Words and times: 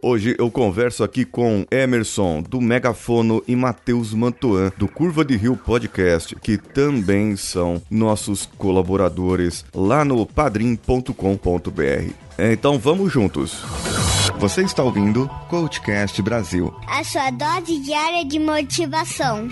Hoje 0.00 0.36
eu 0.38 0.48
converso 0.48 1.02
aqui 1.02 1.24
com 1.24 1.66
Emerson, 1.72 2.40
do 2.40 2.60
Megafono, 2.60 3.42
e 3.48 3.56
Matheus 3.56 4.14
Mantuan, 4.14 4.70
do 4.76 4.86
Curva 4.86 5.24
de 5.24 5.36
Rio 5.36 5.56
Podcast, 5.56 6.36
que 6.36 6.56
também 6.56 7.34
são 7.36 7.82
nossos 7.90 8.46
colaboradores 8.46 9.64
lá 9.74 10.04
no 10.04 10.24
padrim.com.br. 10.24 12.12
Então 12.38 12.78
vamos 12.78 13.12
juntos. 13.12 13.64
Você 14.38 14.62
está 14.62 14.84
ouvindo 14.84 15.28
Coachcast 15.50 16.22
Brasil 16.22 16.72
a 16.86 17.02
sua 17.02 17.30
dose 17.32 17.80
diária 17.80 18.24
de 18.24 18.38
motivação. 18.38 19.48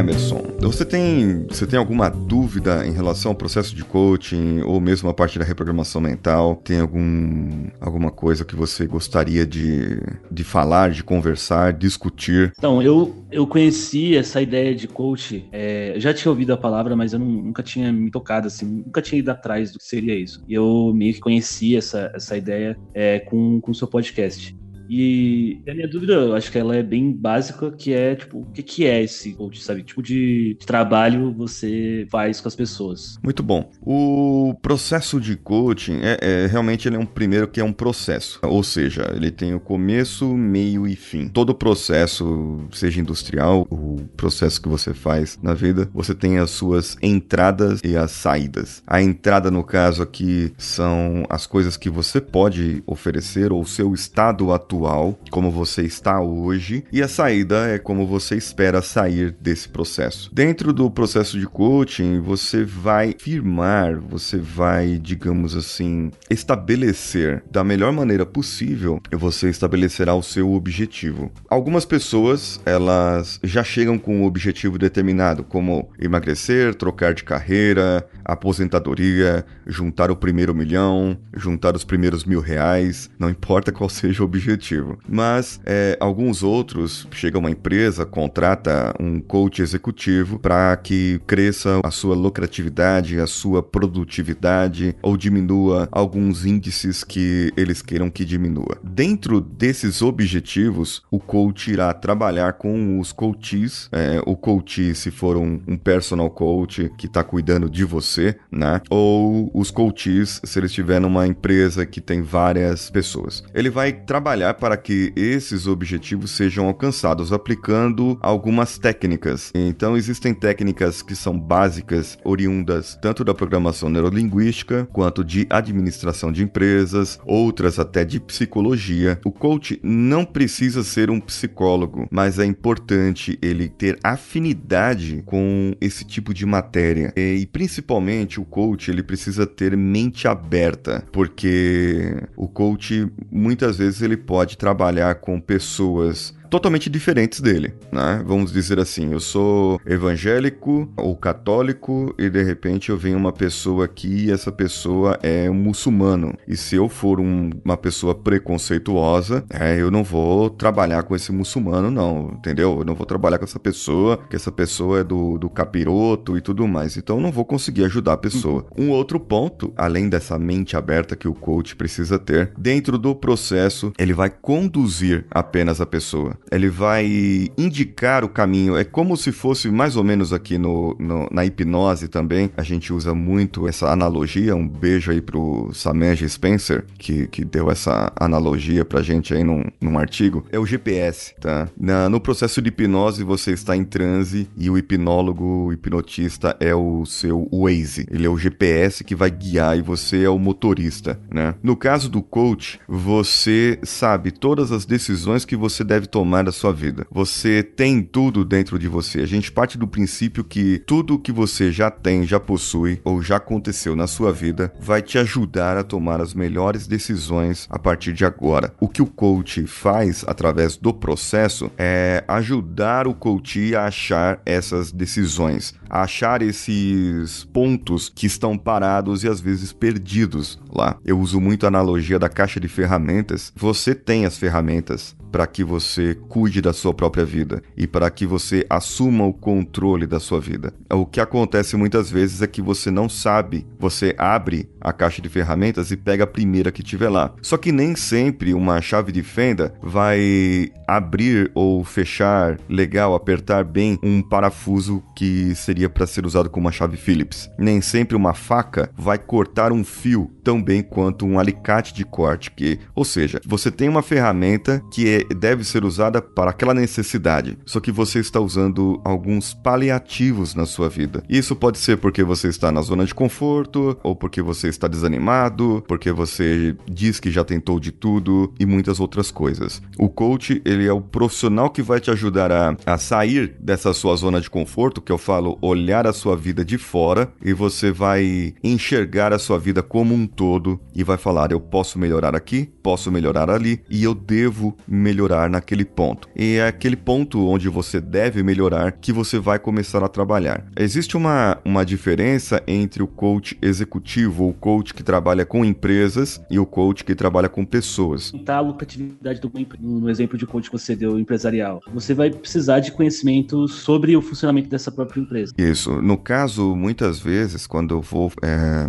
Emerson, 0.00 0.42
você 0.58 0.82
tem, 0.82 1.46
você 1.46 1.66
tem 1.66 1.78
alguma 1.78 2.08
dúvida 2.08 2.86
em 2.86 2.92
relação 2.92 3.32
ao 3.32 3.36
processo 3.36 3.76
de 3.76 3.84
coaching 3.84 4.62
ou 4.62 4.80
mesmo 4.80 5.10
a 5.10 5.14
parte 5.14 5.38
da 5.38 5.44
reprogramação 5.44 6.00
mental? 6.00 6.56
Tem 6.56 6.80
algum, 6.80 7.66
alguma 7.78 8.10
coisa 8.10 8.42
que 8.42 8.56
você 8.56 8.86
gostaria 8.86 9.46
de, 9.46 10.00
de 10.30 10.42
falar, 10.42 10.90
de 10.90 11.04
conversar, 11.04 11.74
discutir? 11.74 12.50
Então, 12.56 12.82
eu, 12.82 13.14
eu 13.30 13.46
conheci 13.46 14.16
essa 14.16 14.40
ideia 14.40 14.74
de 14.74 14.88
coach, 14.88 15.46
é, 15.52 15.94
já 15.98 16.14
tinha 16.14 16.30
ouvido 16.30 16.54
a 16.54 16.56
palavra, 16.56 16.96
mas 16.96 17.12
eu 17.12 17.18
não, 17.18 17.26
nunca 17.26 17.62
tinha 17.62 17.92
me 17.92 18.10
tocado, 18.10 18.46
assim, 18.46 18.82
nunca 18.86 19.02
tinha 19.02 19.18
ido 19.18 19.30
atrás 19.30 19.70
do 19.70 19.78
que 19.78 19.84
seria 19.84 20.14
isso. 20.14 20.42
E 20.48 20.54
eu 20.54 20.92
meio 20.94 21.12
que 21.12 21.20
conheci 21.20 21.76
essa, 21.76 22.10
essa 22.14 22.38
ideia 22.38 22.74
é, 22.94 23.18
com 23.18 23.60
o 23.66 23.74
seu 23.74 23.86
podcast. 23.86 24.58
E 24.90 25.62
a 25.68 25.72
minha 25.72 25.86
dúvida, 25.86 26.14
eu 26.14 26.34
acho 26.34 26.50
que 26.50 26.58
ela 26.58 26.74
é 26.74 26.82
bem 26.82 27.12
básica, 27.12 27.70
que 27.70 27.94
é, 27.94 28.16
tipo, 28.16 28.40
o 28.40 28.46
que, 28.46 28.60
que 28.60 28.84
é 28.84 29.04
esse 29.04 29.32
coach, 29.34 29.62
sabe? 29.62 29.82
Que 29.82 29.86
tipo 29.86 30.02
de 30.02 30.58
trabalho 30.66 31.32
você 31.32 32.08
faz 32.10 32.40
com 32.40 32.48
as 32.48 32.56
pessoas? 32.56 33.16
Muito 33.22 33.40
bom. 33.40 33.70
O 33.80 34.52
processo 34.60 35.20
de 35.20 35.36
coaching, 35.36 36.00
é, 36.02 36.18
é, 36.20 36.46
realmente 36.46 36.88
ele 36.88 36.96
é 36.96 36.98
um 36.98 37.06
primeiro 37.06 37.46
que 37.46 37.60
é 37.60 37.64
um 37.64 37.72
processo. 37.72 38.40
Ou 38.42 38.64
seja, 38.64 39.12
ele 39.14 39.30
tem 39.30 39.54
o 39.54 39.60
começo, 39.60 40.26
meio 40.36 40.88
e 40.88 40.96
fim. 40.96 41.28
Todo 41.28 41.54
processo, 41.54 42.66
seja 42.72 43.00
industrial, 43.00 43.68
o 43.70 44.00
processo 44.16 44.60
que 44.60 44.68
você 44.68 44.92
faz 44.92 45.38
na 45.40 45.54
vida, 45.54 45.88
você 45.94 46.16
tem 46.16 46.38
as 46.38 46.50
suas 46.50 46.96
entradas 47.00 47.80
e 47.84 47.96
as 47.96 48.10
saídas. 48.10 48.82
A 48.84 49.00
entrada, 49.00 49.52
no 49.52 49.62
caso 49.62 50.02
aqui, 50.02 50.52
são 50.58 51.24
as 51.30 51.46
coisas 51.46 51.76
que 51.76 51.88
você 51.88 52.20
pode 52.20 52.82
oferecer 52.88 53.52
ou 53.52 53.64
seu 53.64 53.94
estado 53.94 54.52
atual 54.52 54.79
atual, 54.80 55.18
como 55.30 55.50
você 55.50 55.82
está 55.82 56.20
hoje, 56.20 56.84
e 56.90 57.02
a 57.02 57.08
saída 57.08 57.68
é 57.68 57.78
como 57.78 58.06
você 58.06 58.36
espera 58.36 58.80
sair 58.80 59.36
desse 59.40 59.68
processo. 59.68 60.30
Dentro 60.32 60.72
do 60.72 60.90
processo 60.90 61.38
de 61.38 61.46
coaching, 61.46 62.20
você 62.20 62.64
vai 62.64 63.14
firmar, 63.18 63.98
você 64.00 64.38
vai, 64.38 64.98
digamos 64.98 65.54
assim, 65.54 66.10
estabelecer 66.30 67.42
da 67.50 67.62
melhor 67.62 67.92
maneira 67.92 68.24
possível, 68.24 69.00
você 69.12 69.50
estabelecerá 69.50 70.14
o 70.14 70.22
seu 70.22 70.52
objetivo. 70.52 71.30
Algumas 71.48 71.84
pessoas, 71.84 72.60
elas 72.64 73.38
já 73.44 73.62
chegam 73.62 73.98
com 73.98 74.20
um 74.20 74.24
objetivo 74.24 74.78
determinado, 74.78 75.44
como 75.44 75.90
emagrecer, 75.98 76.74
trocar 76.74 77.12
de 77.12 77.24
carreira, 77.24 78.06
aposentadoria, 78.24 79.44
juntar 79.66 80.10
o 80.10 80.16
primeiro 80.16 80.54
milhão, 80.54 81.18
juntar 81.36 81.76
os 81.76 81.84
primeiros 81.84 82.24
mil 82.24 82.40
reais, 82.40 83.10
não 83.18 83.28
importa 83.28 83.72
qual 83.72 83.88
seja 83.90 84.22
o 84.22 84.26
objetivo 84.26 84.69
mas 85.08 85.60
é, 85.64 85.96
alguns 86.00 86.42
outros, 86.42 87.06
chega 87.10 87.38
uma 87.38 87.50
empresa, 87.50 88.04
contrata 88.06 88.94
um 88.98 89.20
coach 89.20 89.62
executivo 89.62 90.38
para 90.38 90.76
que 90.76 91.20
cresça 91.26 91.80
a 91.82 91.90
sua 91.90 92.14
lucratividade, 92.14 93.20
a 93.20 93.26
sua 93.26 93.62
produtividade 93.62 94.96
ou 95.02 95.16
diminua 95.16 95.88
alguns 95.90 96.44
índices 96.44 97.04
que 97.04 97.52
eles 97.56 97.82
queiram 97.82 98.10
que 98.10 98.24
diminua. 98.24 98.78
Dentro 98.82 99.40
desses 99.40 100.02
objetivos, 100.02 101.02
o 101.10 101.18
coach 101.18 101.70
irá 101.70 101.92
trabalhar 101.92 102.54
com 102.54 102.98
os 102.98 103.12
coaches, 103.12 103.88
é, 103.92 104.20
o 104.26 104.36
coach 104.36 104.94
se 104.94 105.10
for 105.10 105.36
um, 105.36 105.60
um 105.66 105.76
personal 105.76 106.30
coach 106.30 106.90
que 106.96 107.06
está 107.06 107.22
cuidando 107.22 107.68
de 107.68 107.84
você, 107.84 108.36
né? 108.50 108.80
Ou 108.90 109.50
os 109.54 109.70
coaches 109.70 110.40
se 110.44 110.58
ele 110.58 110.66
estiver 110.66 111.00
numa 111.00 111.26
empresa 111.26 111.86
que 111.86 112.00
tem 112.00 112.22
várias 112.22 112.90
pessoas. 112.90 113.42
Ele 113.54 113.70
vai 113.70 113.92
trabalhar 113.92 114.49
para 114.54 114.76
que 114.76 115.12
esses 115.16 115.66
objetivos 115.66 116.30
sejam 116.30 116.66
alcançados 116.66 117.32
aplicando 117.32 118.18
algumas 118.20 118.78
técnicas. 118.78 119.50
Então, 119.54 119.96
existem 119.96 120.34
técnicas 120.34 121.02
que 121.02 121.14
são 121.14 121.38
básicas, 121.38 122.18
oriundas 122.24 122.98
tanto 123.00 123.24
da 123.24 123.34
programação 123.34 123.88
neurolinguística 123.88 124.88
quanto 124.92 125.24
de 125.24 125.46
administração 125.50 126.32
de 126.32 126.42
empresas, 126.42 127.18
outras 127.24 127.78
até 127.78 128.04
de 128.04 128.20
psicologia. 128.20 129.20
O 129.24 129.30
coach 129.30 129.78
não 129.82 130.24
precisa 130.24 130.82
ser 130.82 131.10
um 131.10 131.20
psicólogo, 131.20 132.06
mas 132.10 132.38
é 132.38 132.44
importante 132.44 133.38
ele 133.42 133.68
ter 133.68 133.98
afinidade 134.02 135.22
com 135.26 135.74
esse 135.80 136.04
tipo 136.04 136.32
de 136.34 136.44
matéria. 136.46 137.12
E 137.16 137.46
principalmente 137.46 138.40
o 138.40 138.44
coach, 138.44 138.90
ele 138.90 139.02
precisa 139.02 139.46
ter 139.46 139.76
mente 139.76 140.26
aberta, 140.28 141.04
porque 141.12 142.22
o 142.36 142.48
coach 142.48 143.10
muitas 143.30 143.78
vezes 143.78 144.02
ele 144.02 144.16
pode 144.16 144.39
pode 144.40 144.56
trabalhar 144.56 145.16
com 145.16 145.38
pessoas 145.38 146.34
totalmente 146.50 146.90
diferentes 146.90 147.40
dele, 147.40 147.72
né? 147.92 148.22
Vamos 148.26 148.52
dizer 148.52 148.78
assim, 148.80 149.12
eu 149.12 149.20
sou 149.20 149.80
evangélico 149.86 150.92
ou 150.96 151.16
católico 151.16 152.12
e 152.18 152.28
de 152.28 152.42
repente 152.42 152.90
eu 152.90 152.98
venho 152.98 153.16
uma 153.16 153.32
pessoa 153.32 153.84
aqui 153.84 154.26
e 154.26 154.30
essa 154.32 154.50
pessoa 154.50 155.18
é 155.22 155.48
um 155.48 155.54
muçulmano. 155.54 156.34
E 156.46 156.56
se 156.56 156.74
eu 156.74 156.88
for 156.88 157.20
um, 157.20 157.50
uma 157.64 157.76
pessoa 157.76 158.14
preconceituosa, 158.14 159.44
é, 159.48 159.80
eu 159.80 159.90
não 159.90 160.02
vou 160.02 160.50
trabalhar 160.50 161.04
com 161.04 161.14
esse 161.14 161.30
muçulmano, 161.30 161.90
não, 161.90 162.32
entendeu? 162.34 162.78
Eu 162.80 162.84
não 162.84 162.94
vou 162.94 163.06
trabalhar 163.06 163.38
com 163.38 163.44
essa 163.44 163.60
pessoa, 163.60 164.18
que 164.28 164.34
essa 164.34 164.50
pessoa 164.50 165.00
é 165.00 165.04
do, 165.04 165.38
do 165.38 165.48
capiroto 165.48 166.36
e 166.36 166.40
tudo 166.40 166.66
mais. 166.66 166.96
Então 166.96 167.16
eu 167.16 167.22
não 167.22 167.30
vou 167.30 167.44
conseguir 167.44 167.84
ajudar 167.84 168.14
a 168.14 168.16
pessoa. 168.16 168.66
Uhum. 168.76 168.86
Um 168.86 168.90
outro 168.90 169.20
ponto, 169.20 169.72
além 169.76 170.08
dessa 170.08 170.36
mente 170.36 170.76
aberta 170.76 171.14
que 171.14 171.28
o 171.28 171.34
coach 171.34 171.76
precisa 171.76 172.18
ter, 172.18 172.52
dentro 172.58 172.98
do 172.98 173.14
processo, 173.14 173.92
ele 173.96 174.12
vai 174.12 174.30
conduzir 174.30 175.26
apenas 175.30 175.80
a 175.80 175.86
pessoa 175.86 176.39
ele 176.50 176.68
vai 176.68 177.48
indicar 177.56 178.24
o 178.24 178.28
caminho. 178.28 178.76
É 178.76 178.84
como 178.84 179.16
se 179.16 179.32
fosse 179.32 179.70
mais 179.70 179.96
ou 179.96 180.04
menos 180.04 180.32
aqui 180.32 180.58
no, 180.58 180.96
no, 180.98 181.28
na 181.30 181.44
hipnose 181.44 182.08
também. 182.08 182.50
A 182.56 182.62
gente 182.62 182.92
usa 182.92 183.14
muito 183.14 183.68
essa 183.68 183.90
analogia. 183.90 184.56
Um 184.56 184.66
beijo 184.66 185.10
aí 185.10 185.20
pro 185.20 185.70
Samej 185.72 186.28
Spencer, 186.28 186.84
que, 186.98 187.26
que 187.28 187.44
deu 187.44 187.70
essa 187.70 188.12
analogia 188.16 188.84
pra 188.84 189.02
gente 189.02 189.32
aí 189.32 189.44
num, 189.44 189.64
num 189.80 189.98
artigo. 189.98 190.44
É 190.50 190.58
o 190.58 190.66
GPS, 190.66 191.34
tá? 191.40 191.68
Na, 191.78 192.08
no 192.08 192.20
processo 192.20 192.60
de 192.60 192.68
hipnose, 192.68 193.22
você 193.22 193.52
está 193.52 193.76
em 193.76 193.84
transe 193.84 194.48
e 194.56 194.68
o 194.68 194.76
hipnólogo, 194.76 195.44
o 195.66 195.72
hipnotista 195.72 196.56
é 196.60 196.74
o 196.74 197.04
seu 197.06 197.48
Waze. 197.52 198.06
Ele 198.10 198.26
é 198.26 198.30
o 198.30 198.38
GPS 198.38 199.04
que 199.04 199.14
vai 199.14 199.30
guiar 199.30 199.78
e 199.78 199.82
você 199.82 200.24
é 200.24 200.28
o 200.28 200.38
motorista, 200.38 201.18
né? 201.30 201.54
No 201.62 201.76
caso 201.76 202.08
do 202.08 202.22
coach, 202.22 202.80
você 202.88 203.78
sabe 203.82 204.30
todas 204.30 204.72
as 204.72 204.84
decisões 204.84 205.44
que 205.44 205.56
você 205.56 205.84
deve 205.84 206.06
tomar 206.06 206.29
tomar 206.30 206.44
da 206.44 206.52
sua 206.52 206.72
vida. 206.72 207.04
Você 207.10 207.60
tem 207.60 208.02
tudo 208.02 208.44
dentro 208.44 208.78
de 208.78 208.86
você. 208.86 209.20
A 209.20 209.26
gente 209.26 209.50
parte 209.50 209.76
do 209.76 209.88
princípio 209.88 210.44
que 210.44 210.80
tudo 210.86 211.18
que 211.18 211.32
você 211.32 211.72
já 211.72 211.90
tem, 211.90 212.24
já 212.24 212.38
possui 212.38 213.00
ou 213.04 213.20
já 213.20 213.36
aconteceu 213.36 213.96
na 213.96 214.06
sua 214.06 214.32
vida 214.32 214.72
vai 214.78 215.02
te 215.02 215.18
ajudar 215.18 215.76
a 215.76 215.82
tomar 215.82 216.20
as 216.20 216.32
melhores 216.32 216.86
decisões 216.86 217.66
a 217.68 217.78
partir 217.78 218.12
de 218.12 218.24
agora. 218.24 218.72
O 218.78 218.88
que 218.88 219.02
o 219.02 219.06
coach 219.06 219.66
faz 219.66 220.24
através 220.24 220.76
do 220.76 220.94
processo 220.94 221.68
é 221.76 222.22
ajudar 222.28 223.08
o 223.08 223.14
coach 223.14 223.74
a 223.74 223.86
achar 223.86 224.40
essas 224.46 224.92
decisões, 224.92 225.74
a 225.90 226.02
achar 226.02 226.40
esses 226.40 227.44
pontos 227.52 228.08
que 228.08 228.26
estão 228.26 228.56
parados 228.56 229.24
e 229.24 229.28
às 229.28 229.40
vezes 229.40 229.72
perdidos 229.72 230.58
lá. 230.72 230.96
Eu 231.04 231.18
uso 231.18 231.40
muito 231.40 231.64
a 231.64 231.68
analogia 231.68 232.18
da 232.18 232.28
caixa 232.28 232.60
de 232.60 232.68
ferramentas. 232.68 233.52
Você 233.56 233.94
tem 233.94 234.24
as 234.24 234.38
ferramentas, 234.38 235.16
para 235.30 235.46
que 235.46 235.62
você 235.62 236.16
cuide 236.28 236.60
da 236.60 236.72
sua 236.72 236.92
própria 236.92 237.24
vida 237.24 237.62
e 237.76 237.86
para 237.86 238.10
que 238.10 238.26
você 238.26 238.66
assuma 238.68 239.24
o 239.24 239.32
controle 239.32 240.06
da 240.06 240.20
sua 240.20 240.40
vida. 240.40 240.72
O 240.90 241.06
que 241.06 241.20
acontece 241.20 241.76
muitas 241.76 242.10
vezes 242.10 242.42
é 242.42 242.46
que 242.46 242.60
você 242.60 242.90
não 242.90 243.08
sabe, 243.08 243.66
você 243.78 244.14
abre 244.18 244.68
a 244.80 244.92
caixa 244.92 245.22
de 245.22 245.28
ferramentas 245.28 245.90
e 245.90 245.96
pega 245.96 246.24
a 246.24 246.26
primeira 246.26 246.72
que 246.72 246.82
tiver 246.82 247.08
lá. 247.08 247.32
Só 247.42 247.56
que 247.56 247.72
nem 247.72 247.94
sempre 247.94 248.54
uma 248.54 248.80
chave 248.80 249.12
de 249.12 249.22
fenda 249.22 249.74
vai 249.82 250.70
abrir 250.86 251.50
ou 251.54 251.84
fechar 251.84 252.58
legal, 252.68 253.14
apertar 253.14 253.64
bem 253.64 253.98
um 254.02 254.22
parafuso 254.22 255.02
que 255.14 255.54
seria 255.54 255.79
para 255.88 256.06
ser 256.06 256.26
usado 256.26 256.50
com 256.50 256.60
uma 256.60 256.72
chave 256.72 256.96
Phillips. 256.96 257.50
Nem 257.58 257.80
sempre 257.80 258.16
uma 258.16 258.34
faca 258.34 258.90
vai 258.96 259.18
cortar 259.18 259.72
um 259.72 259.84
fio 259.84 260.30
tão 260.42 260.62
bem 260.62 260.82
quanto 260.82 261.26
um 261.26 261.38
alicate 261.38 261.94
de 261.94 262.04
corte, 262.04 262.50
que, 262.50 262.78
ou 262.94 263.04
seja, 263.04 263.40
você 263.46 263.70
tem 263.70 263.88
uma 263.88 264.02
ferramenta 264.02 264.82
que 264.92 265.08
é, 265.08 265.34
deve 265.34 265.64
ser 265.64 265.84
usada 265.84 266.20
para 266.20 266.50
aquela 266.50 266.74
necessidade, 266.74 267.58
só 267.64 267.80
que 267.80 267.92
você 267.92 268.18
está 268.18 268.40
usando 268.40 269.00
alguns 269.04 269.54
paliativos 269.54 270.54
na 270.54 270.66
sua 270.66 270.88
vida. 270.88 271.22
Isso 271.28 271.54
pode 271.54 271.78
ser 271.78 271.98
porque 271.98 272.22
você 272.22 272.48
está 272.48 272.72
na 272.72 272.82
zona 272.82 273.04
de 273.04 273.14
conforto, 273.14 273.98
ou 274.02 274.16
porque 274.16 274.42
você 274.42 274.68
está 274.68 274.88
desanimado, 274.88 275.84
porque 275.86 276.10
você 276.12 276.76
diz 276.90 277.20
que 277.20 277.30
já 277.30 277.44
tentou 277.44 277.78
de 277.78 277.92
tudo 277.92 278.52
e 278.58 278.66
muitas 278.66 279.00
outras 279.00 279.30
coisas. 279.30 279.82
O 279.98 280.08
coach, 280.08 280.60
ele 280.64 280.86
é 280.86 280.92
o 280.92 281.00
profissional 281.00 281.70
que 281.70 281.82
vai 281.82 282.00
te 282.00 282.10
ajudar 282.10 282.50
a, 282.50 282.76
a 282.86 282.98
sair 282.98 283.56
dessa 283.60 283.92
sua 283.92 284.16
zona 284.16 284.40
de 284.40 284.50
conforto, 284.50 285.00
que 285.00 285.12
eu 285.12 285.18
falo, 285.18 285.58
olhar 285.70 286.06
a 286.06 286.12
sua 286.12 286.36
vida 286.36 286.64
de 286.64 286.78
fora 286.78 287.32
e 287.44 287.52
você 287.52 287.90
vai 287.90 288.54
enxergar 288.62 289.32
a 289.32 289.38
sua 289.38 289.58
vida 289.58 289.82
como 289.82 290.14
um 290.14 290.26
todo 290.26 290.80
e 290.94 291.02
vai 291.02 291.16
falar: 291.16 291.52
eu 291.52 291.60
posso 291.60 291.98
melhorar 291.98 292.34
aqui, 292.34 292.68
posso 292.82 293.10
melhorar 293.10 293.50
ali 293.50 293.80
e 293.90 294.04
eu 294.04 294.14
devo 294.14 294.76
melhorar 294.86 295.48
naquele 295.48 295.84
ponto. 295.84 296.28
E 296.34 296.56
é 296.56 296.66
aquele 296.66 296.96
ponto 296.96 297.46
onde 297.46 297.68
você 297.68 298.00
deve 298.00 298.42
melhorar 298.42 298.92
que 298.92 299.12
você 299.12 299.38
vai 299.38 299.58
começar 299.58 300.02
a 300.02 300.08
trabalhar. 300.08 300.66
Existe 300.76 301.16
uma, 301.16 301.58
uma 301.64 301.84
diferença 301.84 302.62
entre 302.66 303.02
o 303.02 303.06
coach 303.06 303.56
executivo 303.62 304.44
ou 304.44 304.52
coach 304.52 304.94
que 304.94 305.02
trabalha 305.02 305.44
com 305.44 305.64
empresas 305.64 306.40
e 306.50 306.58
o 306.58 306.66
coach 306.66 307.04
que 307.04 307.14
trabalha 307.14 307.48
com 307.48 307.64
pessoas. 307.64 308.32
Tá 308.44 308.56
a 308.56 308.60
lucratividade 308.60 309.40
do 309.40 309.50
no 309.80 310.08
exemplo 310.08 310.38
de 310.38 310.46
coach 310.46 310.70
que 310.70 310.78
você 310.78 310.96
deu 310.96 311.18
empresarial. 311.18 311.80
Você 311.92 312.14
vai 312.14 312.30
precisar 312.30 312.80
de 312.80 312.92
conhecimento 312.92 313.68
sobre 313.68 314.16
o 314.16 314.22
funcionamento 314.22 314.68
dessa 314.68 314.90
própria 314.90 315.20
empresa. 315.20 315.52
Isso. 315.60 316.00
No 316.00 316.16
caso, 316.16 316.74
muitas 316.74 317.18
vezes, 317.18 317.66
quando 317.66 317.94
eu 317.94 318.00
vou 318.00 318.32
é, 318.42 318.86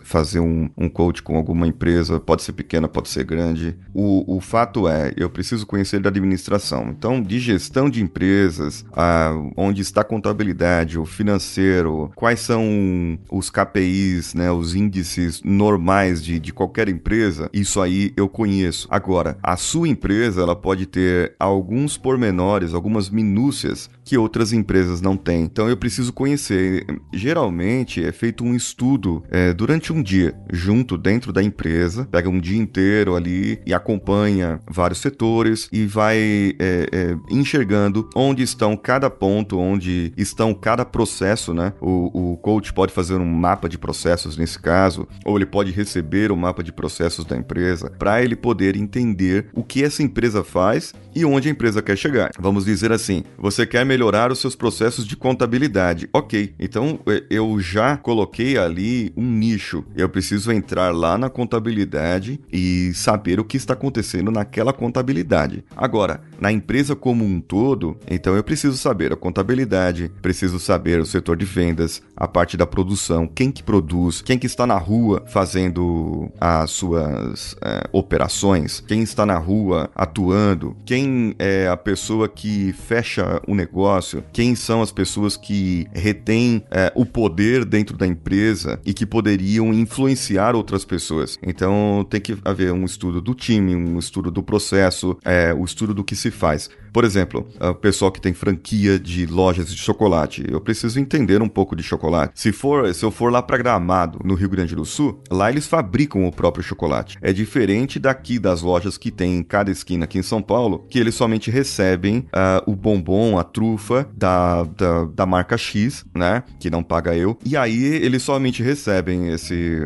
fazer 0.00 0.38
um, 0.38 0.70
um 0.78 0.88
coach 0.88 1.20
com 1.20 1.36
alguma 1.36 1.66
empresa, 1.66 2.20
pode 2.20 2.42
ser 2.42 2.52
pequena, 2.52 2.86
pode 2.86 3.08
ser 3.08 3.24
grande, 3.24 3.76
o, 3.92 4.36
o 4.36 4.40
fato 4.40 4.88
é, 4.88 5.12
eu 5.16 5.28
preciso 5.28 5.66
conhecer 5.66 6.00
da 6.00 6.08
administração. 6.08 6.88
Então, 6.90 7.20
de 7.20 7.40
gestão 7.40 7.90
de 7.90 8.02
empresas, 8.02 8.84
a, 8.92 9.32
onde 9.56 9.82
está 9.82 10.02
a 10.02 10.04
contabilidade, 10.04 10.96
o 10.96 11.04
financeiro, 11.04 12.12
quais 12.14 12.38
são 12.40 13.18
os 13.30 13.50
KPIs, 13.50 14.34
né, 14.34 14.50
os 14.50 14.74
índices 14.76 15.42
normais 15.44 16.22
de, 16.22 16.38
de 16.38 16.52
qualquer 16.52 16.88
empresa, 16.88 17.50
isso 17.52 17.80
aí 17.80 18.12
eu 18.16 18.28
conheço. 18.28 18.86
Agora, 18.90 19.36
a 19.42 19.56
sua 19.56 19.88
empresa, 19.88 20.42
ela 20.42 20.54
pode 20.54 20.86
ter 20.86 21.34
alguns 21.38 21.98
pormenores, 21.98 22.74
algumas 22.74 23.10
minúcias 23.10 23.90
que 24.04 24.16
outras 24.16 24.52
empresas 24.52 25.00
não 25.00 25.16
têm. 25.16 25.42
Então, 25.42 25.68
eu 25.68 25.76
preciso 25.76 25.95
conhecer. 26.12 26.84
Geralmente, 27.12 28.04
é 28.04 28.12
feito 28.12 28.44
um 28.44 28.54
estudo 28.54 29.22
é, 29.30 29.52
durante 29.52 29.92
um 29.92 30.02
dia, 30.02 30.34
junto 30.52 30.96
dentro 30.96 31.32
da 31.32 31.42
empresa, 31.42 32.06
pega 32.10 32.28
um 32.28 32.40
dia 32.40 32.58
inteiro 32.58 33.14
ali 33.14 33.60
e 33.66 33.74
acompanha 33.74 34.60
vários 34.70 34.98
setores 35.00 35.68
e 35.72 35.86
vai 35.86 36.18
é, 36.58 36.88
é, 36.92 37.16
enxergando 37.30 38.08
onde 38.14 38.42
estão 38.42 38.76
cada 38.76 39.10
ponto, 39.10 39.58
onde 39.58 40.12
estão 40.16 40.54
cada 40.54 40.84
processo, 40.84 41.52
né? 41.52 41.72
O, 41.80 42.32
o 42.32 42.36
coach 42.36 42.72
pode 42.72 42.92
fazer 42.92 43.16
um 43.16 43.26
mapa 43.26 43.68
de 43.68 43.78
processos 43.78 44.36
nesse 44.36 44.58
caso, 44.58 45.06
ou 45.24 45.36
ele 45.36 45.46
pode 45.46 45.70
receber 45.70 46.30
o 46.30 46.36
mapa 46.36 46.62
de 46.62 46.72
processos 46.72 47.24
da 47.24 47.36
empresa 47.36 47.90
para 47.98 48.22
ele 48.22 48.36
poder 48.36 48.76
entender 48.76 49.48
o 49.54 49.62
que 49.62 49.82
essa 49.82 50.02
empresa 50.02 50.42
faz 50.44 50.92
e 51.14 51.24
onde 51.24 51.48
a 51.48 51.50
empresa 51.50 51.82
quer 51.82 51.96
chegar. 51.96 52.30
Vamos 52.38 52.64
dizer 52.64 52.92
assim: 52.92 53.24
você 53.38 53.66
quer 53.66 53.84
melhorar 53.84 54.30
os 54.30 54.38
seus 54.38 54.54
processos 54.54 55.06
de 55.06 55.16
contabilidade. 55.16 55.75
Ok, 56.12 56.54
então 56.58 56.98
é, 57.06 57.24
eu 57.30 57.58
já 57.60 57.96
coloquei 57.96 58.56
ali 58.56 59.12
um 59.16 59.24
nicho. 59.24 59.84
Eu 59.94 60.08
preciso 60.08 60.50
entrar 60.52 60.94
lá 60.94 61.18
na 61.18 61.28
contabilidade 61.28 62.40
e 62.52 62.92
saber 62.94 63.38
o 63.40 63.44
que 63.44 63.56
está 63.56 63.74
acontecendo 63.74 64.30
naquela 64.30 64.72
contabilidade. 64.72 65.64
Agora, 65.76 66.20
na 66.40 66.50
empresa 66.52 66.94
como 66.94 67.24
um 67.24 67.40
todo, 67.40 67.96
então 68.08 68.34
eu 68.36 68.42
preciso 68.42 68.76
saber 68.76 69.12
a 69.12 69.16
contabilidade, 69.16 70.10
preciso 70.22 70.58
saber 70.58 71.00
o 71.00 71.06
setor 71.06 71.36
de 71.36 71.44
vendas, 71.44 72.02
a 72.16 72.26
parte 72.26 72.56
da 72.56 72.66
produção, 72.66 73.26
quem 73.26 73.50
que 73.50 73.62
produz, 73.62 74.22
quem 74.22 74.38
que 74.38 74.46
está 74.46 74.66
na 74.66 74.78
rua 74.78 75.24
fazendo 75.26 76.30
as 76.40 76.70
suas 76.70 77.56
é, 77.62 77.88
operações, 77.92 78.82
quem 78.86 79.02
está 79.02 79.26
na 79.26 79.38
rua 79.38 79.90
atuando, 79.94 80.76
quem 80.84 81.34
é 81.38 81.68
a 81.68 81.76
pessoa 81.76 82.28
que 82.28 82.72
fecha 82.72 83.40
o 83.46 83.54
negócio, 83.54 84.24
quem 84.32 84.54
são 84.54 84.82
as 84.82 84.92
pessoas 84.92 85.36
que 85.36 85.65
retêm 85.92 86.62
é, 86.70 86.92
o 86.94 87.04
poder 87.04 87.64
dentro 87.64 87.96
da 87.96 88.06
empresa 88.06 88.80
e 88.84 88.92
que 88.92 89.06
poderiam 89.06 89.72
influenciar 89.72 90.54
outras 90.54 90.84
pessoas. 90.84 91.38
Então 91.42 92.06
tem 92.08 92.20
que 92.20 92.36
haver 92.44 92.72
um 92.72 92.84
estudo 92.84 93.20
do 93.20 93.34
time, 93.34 93.74
um 93.74 93.98
estudo 93.98 94.30
do 94.30 94.42
processo, 94.42 95.16
é, 95.24 95.52
o 95.52 95.64
estudo 95.64 95.94
do 95.94 96.04
que 96.04 96.16
se 96.16 96.30
faz. 96.30 96.68
Por 96.96 97.04
exemplo, 97.04 97.46
o 97.60 97.74
pessoal 97.74 98.10
que 98.10 98.18
tem 98.18 98.32
franquia 98.32 98.98
de 98.98 99.26
lojas 99.26 99.68
de 99.70 99.76
chocolate, 99.76 100.42
eu 100.48 100.58
preciso 100.58 100.98
entender 100.98 101.42
um 101.42 101.48
pouco 101.48 101.76
de 101.76 101.82
chocolate. 101.82 102.32
Se 102.40 102.52
for, 102.52 102.94
se 102.94 103.04
eu 103.04 103.10
for 103.10 103.30
lá 103.30 103.42
para 103.42 103.58
Gramado, 103.58 104.18
no 104.24 104.32
Rio 104.32 104.48
Grande 104.48 104.74
do 104.74 104.86
Sul, 104.86 105.20
lá 105.30 105.50
eles 105.50 105.66
fabricam 105.66 106.26
o 106.26 106.32
próprio 106.32 106.64
chocolate. 106.64 107.18
É 107.20 107.34
diferente 107.34 107.98
daqui 107.98 108.38
das 108.38 108.62
lojas 108.62 108.96
que 108.96 109.10
tem 109.10 109.36
em 109.36 109.42
cada 109.42 109.70
esquina 109.70 110.06
aqui 110.06 110.18
em 110.18 110.22
São 110.22 110.40
Paulo, 110.40 110.86
que 110.88 110.98
eles 110.98 111.14
somente 111.14 111.50
recebem 111.50 112.20
uh, 112.20 112.64
o 112.66 112.74
bombom, 112.74 113.38
a 113.38 113.44
trufa 113.44 114.08
da, 114.16 114.62
da, 114.62 115.04
da, 115.04 115.26
marca 115.26 115.58
X, 115.58 116.02
né? 116.14 116.44
Que 116.58 116.70
não 116.70 116.82
paga 116.82 117.14
eu. 117.14 117.36
E 117.44 117.58
aí 117.58 117.84
eles 117.84 118.22
somente 118.22 118.62
recebem 118.62 119.28
esse, 119.28 119.82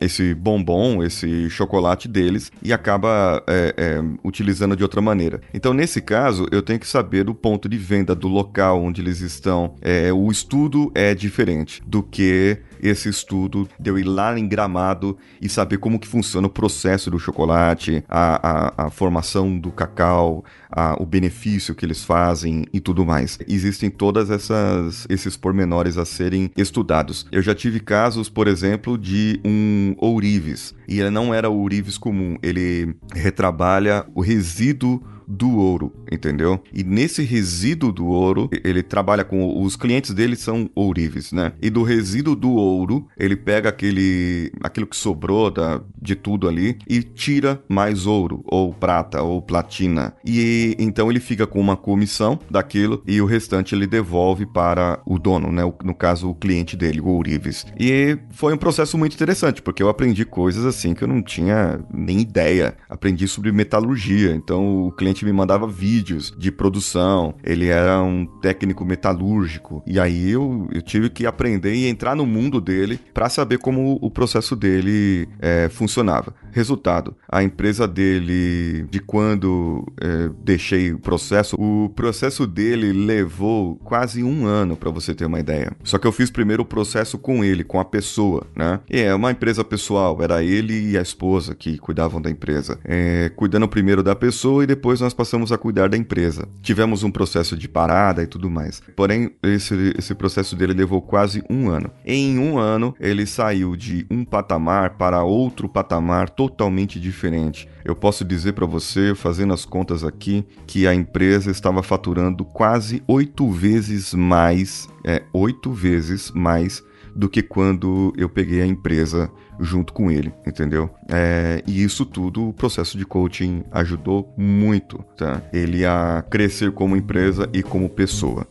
esse 0.00 0.34
bombom, 0.34 1.04
esse 1.04 1.48
chocolate 1.50 2.08
deles 2.08 2.50
e 2.60 2.72
acaba 2.72 3.44
é, 3.46 3.74
é, 3.76 4.04
utilizando 4.24 4.74
de 4.74 4.82
outra 4.82 5.00
maneira. 5.00 5.40
Então, 5.54 5.72
nesse 5.72 6.00
caso, 6.00 6.47
eu 6.50 6.62
tenho 6.62 6.78
que 6.78 6.86
saber 6.86 7.28
o 7.28 7.34
ponto 7.34 7.68
de 7.68 7.76
venda 7.76 8.14
do 8.14 8.28
local 8.28 8.82
onde 8.82 9.00
eles 9.00 9.20
estão. 9.20 9.74
É, 9.80 10.12
o 10.12 10.30
estudo 10.30 10.90
é 10.94 11.14
diferente 11.14 11.82
do 11.86 12.02
que 12.02 12.58
esse 12.80 13.08
estudo 13.08 13.68
de 13.78 13.90
eu 13.90 13.98
ir 13.98 14.04
lá 14.04 14.38
em 14.38 14.46
Gramado 14.46 15.16
e 15.40 15.48
saber 15.48 15.78
como 15.78 15.98
que 15.98 16.06
funciona 16.06 16.46
o 16.46 16.50
processo 16.50 17.10
do 17.10 17.18
chocolate, 17.18 18.04
a, 18.08 18.82
a, 18.82 18.86
a 18.86 18.90
formação 18.90 19.58
do 19.58 19.70
cacau, 19.70 20.44
a, 20.70 21.00
o 21.00 21.06
benefício 21.06 21.74
que 21.74 21.84
eles 21.84 22.04
fazem 22.04 22.64
e 22.72 22.80
tudo 22.80 23.04
mais. 23.04 23.38
Existem 23.48 23.90
todas 23.90 24.30
essas 24.30 25.06
esses 25.08 25.36
pormenores 25.36 25.96
a 25.98 26.04
serem 26.04 26.50
estudados. 26.56 27.26
Eu 27.32 27.42
já 27.42 27.54
tive 27.54 27.80
casos, 27.80 28.28
por 28.28 28.46
exemplo, 28.46 28.96
de 28.96 29.40
um 29.44 29.94
ourives 29.98 30.74
e 30.86 31.00
ele 31.00 31.10
não 31.10 31.32
era 31.34 31.48
ourives 31.48 31.98
comum, 31.98 32.36
ele 32.42 32.94
retrabalha 33.14 34.06
o 34.14 34.20
resíduo 34.20 35.02
do 35.28 35.58
ouro, 35.58 35.92
entendeu? 36.10 36.62
E 36.72 36.82
nesse 36.82 37.22
resíduo 37.22 37.92
do 37.92 38.06
ouro, 38.06 38.48
ele 38.64 38.82
trabalha 38.82 39.24
com 39.24 39.62
os 39.62 39.76
clientes 39.76 40.14
dele 40.14 40.34
são 40.36 40.70
ourives, 40.74 41.32
né? 41.32 41.52
E 41.60 41.68
do 41.68 41.82
resíduo 41.82 42.34
do 42.34 42.50
ouro, 42.50 43.06
ele 43.16 43.36
pega 43.36 43.68
aquele 43.68 44.50
aquilo 44.62 44.86
que 44.86 44.96
sobrou 44.96 45.50
da, 45.50 45.82
de 46.00 46.14
tudo 46.14 46.48
ali 46.48 46.78
e 46.88 47.02
tira 47.02 47.62
mais 47.68 48.06
ouro 48.06 48.42
ou 48.46 48.72
prata 48.72 49.22
ou 49.22 49.42
platina. 49.42 50.14
E 50.24 50.74
então 50.78 51.10
ele 51.10 51.20
fica 51.20 51.46
com 51.46 51.60
uma 51.60 51.76
comissão 51.76 52.38
daquilo 52.50 53.02
e 53.06 53.20
o 53.20 53.26
restante 53.26 53.74
ele 53.74 53.86
devolve 53.86 54.46
para 54.46 55.00
o 55.04 55.18
dono, 55.18 55.52
né? 55.52 55.62
no 55.84 55.94
caso 55.94 56.30
o 56.30 56.34
cliente 56.34 56.76
dele, 56.76 57.00
o 57.00 57.08
ourives. 57.08 57.66
E 57.78 58.18
foi 58.30 58.54
um 58.54 58.58
processo 58.58 58.96
muito 58.96 59.14
interessante, 59.14 59.60
porque 59.60 59.82
eu 59.82 59.88
aprendi 59.88 60.24
coisas 60.24 60.64
assim 60.64 60.94
que 60.94 61.02
eu 61.02 61.08
não 61.08 61.22
tinha 61.22 61.80
nem 61.92 62.20
ideia. 62.20 62.76
Aprendi 62.88 63.28
sobre 63.28 63.52
metalurgia, 63.52 64.34
então 64.34 64.86
o 64.86 64.92
cliente 64.92 65.17
me 65.24 65.32
mandava 65.32 65.66
vídeos 65.66 66.34
de 66.36 66.50
produção, 66.50 67.34
ele 67.42 67.66
era 67.66 68.02
um 68.02 68.26
técnico 68.40 68.84
metalúrgico, 68.84 69.82
e 69.86 69.98
aí 69.98 70.30
eu, 70.30 70.68
eu 70.72 70.82
tive 70.82 71.10
que 71.10 71.26
aprender 71.26 71.74
e 71.74 71.86
entrar 71.86 72.14
no 72.14 72.26
mundo 72.26 72.60
dele 72.60 72.98
para 73.12 73.28
saber 73.28 73.58
como 73.58 73.98
o 74.00 74.10
processo 74.10 74.54
dele 74.56 75.28
é, 75.40 75.68
funcionava. 75.68 76.34
Resultado, 76.52 77.14
a 77.28 77.42
empresa 77.42 77.86
dele, 77.86 78.86
de 78.90 79.00
quando 79.00 79.86
é, 80.00 80.30
deixei 80.42 80.92
o 80.92 80.98
processo, 80.98 81.56
o 81.58 81.88
processo 81.90 82.46
dele 82.46 82.92
levou 82.92 83.76
quase 83.76 84.22
um 84.22 84.46
ano, 84.46 84.76
para 84.76 84.90
você 84.90 85.14
ter 85.14 85.26
uma 85.26 85.40
ideia. 85.40 85.72
Só 85.84 85.98
que 85.98 86.06
eu 86.06 86.12
fiz 86.12 86.30
primeiro 86.30 86.62
o 86.62 86.66
processo 86.66 87.18
com 87.18 87.44
ele, 87.44 87.64
com 87.64 87.78
a 87.78 87.84
pessoa, 87.84 88.46
né? 88.56 88.80
E 88.90 89.00
é 89.00 89.14
uma 89.14 89.30
empresa 89.30 89.62
pessoal, 89.62 90.18
era 90.22 90.42
ele 90.42 90.90
e 90.90 90.98
a 90.98 91.02
esposa 91.02 91.54
que 91.54 91.78
cuidavam 91.78 92.20
da 92.20 92.30
empresa. 92.30 92.78
É, 92.84 93.30
cuidando 93.34 93.68
primeiro 93.68 94.02
da 94.02 94.14
pessoa 94.14 94.64
e 94.64 94.66
depois 94.66 95.00
nós 95.00 95.07
nós 95.08 95.14
passamos 95.14 95.50
a 95.50 95.56
cuidar 95.56 95.88
da 95.88 95.96
empresa. 95.96 96.46
Tivemos 96.60 97.02
um 97.02 97.10
processo 97.10 97.56
de 97.56 97.66
parada 97.66 98.22
e 98.22 98.26
tudo 98.26 98.50
mais. 98.50 98.82
Porém, 98.94 99.30
esse, 99.42 99.94
esse 99.96 100.14
processo 100.14 100.54
dele 100.54 100.74
levou 100.74 101.00
quase 101.00 101.42
um 101.48 101.70
ano. 101.70 101.90
Em 102.04 102.38
um 102.38 102.58
ano, 102.58 102.94
ele 103.00 103.24
saiu 103.24 103.74
de 103.74 104.06
um 104.10 104.22
patamar 104.22 104.98
para 104.98 105.22
outro 105.22 105.66
patamar 105.66 106.28
totalmente 106.28 107.00
diferente. 107.00 107.66
Eu 107.82 107.96
posso 107.96 108.22
dizer 108.22 108.52
para 108.52 108.66
você, 108.66 109.14
fazendo 109.14 109.54
as 109.54 109.64
contas 109.64 110.04
aqui, 110.04 110.44
que 110.66 110.86
a 110.86 110.94
empresa 110.94 111.50
estava 111.50 111.82
faturando 111.82 112.44
quase 112.44 113.02
oito 113.08 113.50
vezes 113.50 114.12
mais, 114.12 114.90
é, 115.02 115.22
oito 115.32 115.72
vezes 115.72 116.30
mais 116.32 116.82
do 117.18 117.28
que 117.28 117.42
quando 117.42 118.12
eu 118.16 118.28
peguei 118.28 118.62
a 118.62 118.66
empresa 118.66 119.28
junto 119.58 119.92
com 119.92 120.08
ele, 120.08 120.32
entendeu? 120.46 120.88
É, 121.08 121.60
e 121.66 121.82
isso 121.82 122.06
tudo, 122.06 122.50
o 122.50 122.52
processo 122.52 122.96
de 122.96 123.04
coaching 123.04 123.64
ajudou 123.72 124.32
muito, 124.36 125.04
tá? 125.16 125.42
Ele 125.52 125.84
a 125.84 126.24
crescer 126.30 126.70
como 126.70 126.96
empresa 126.96 127.50
e 127.52 127.60
como 127.60 127.90
pessoa. 127.90 128.46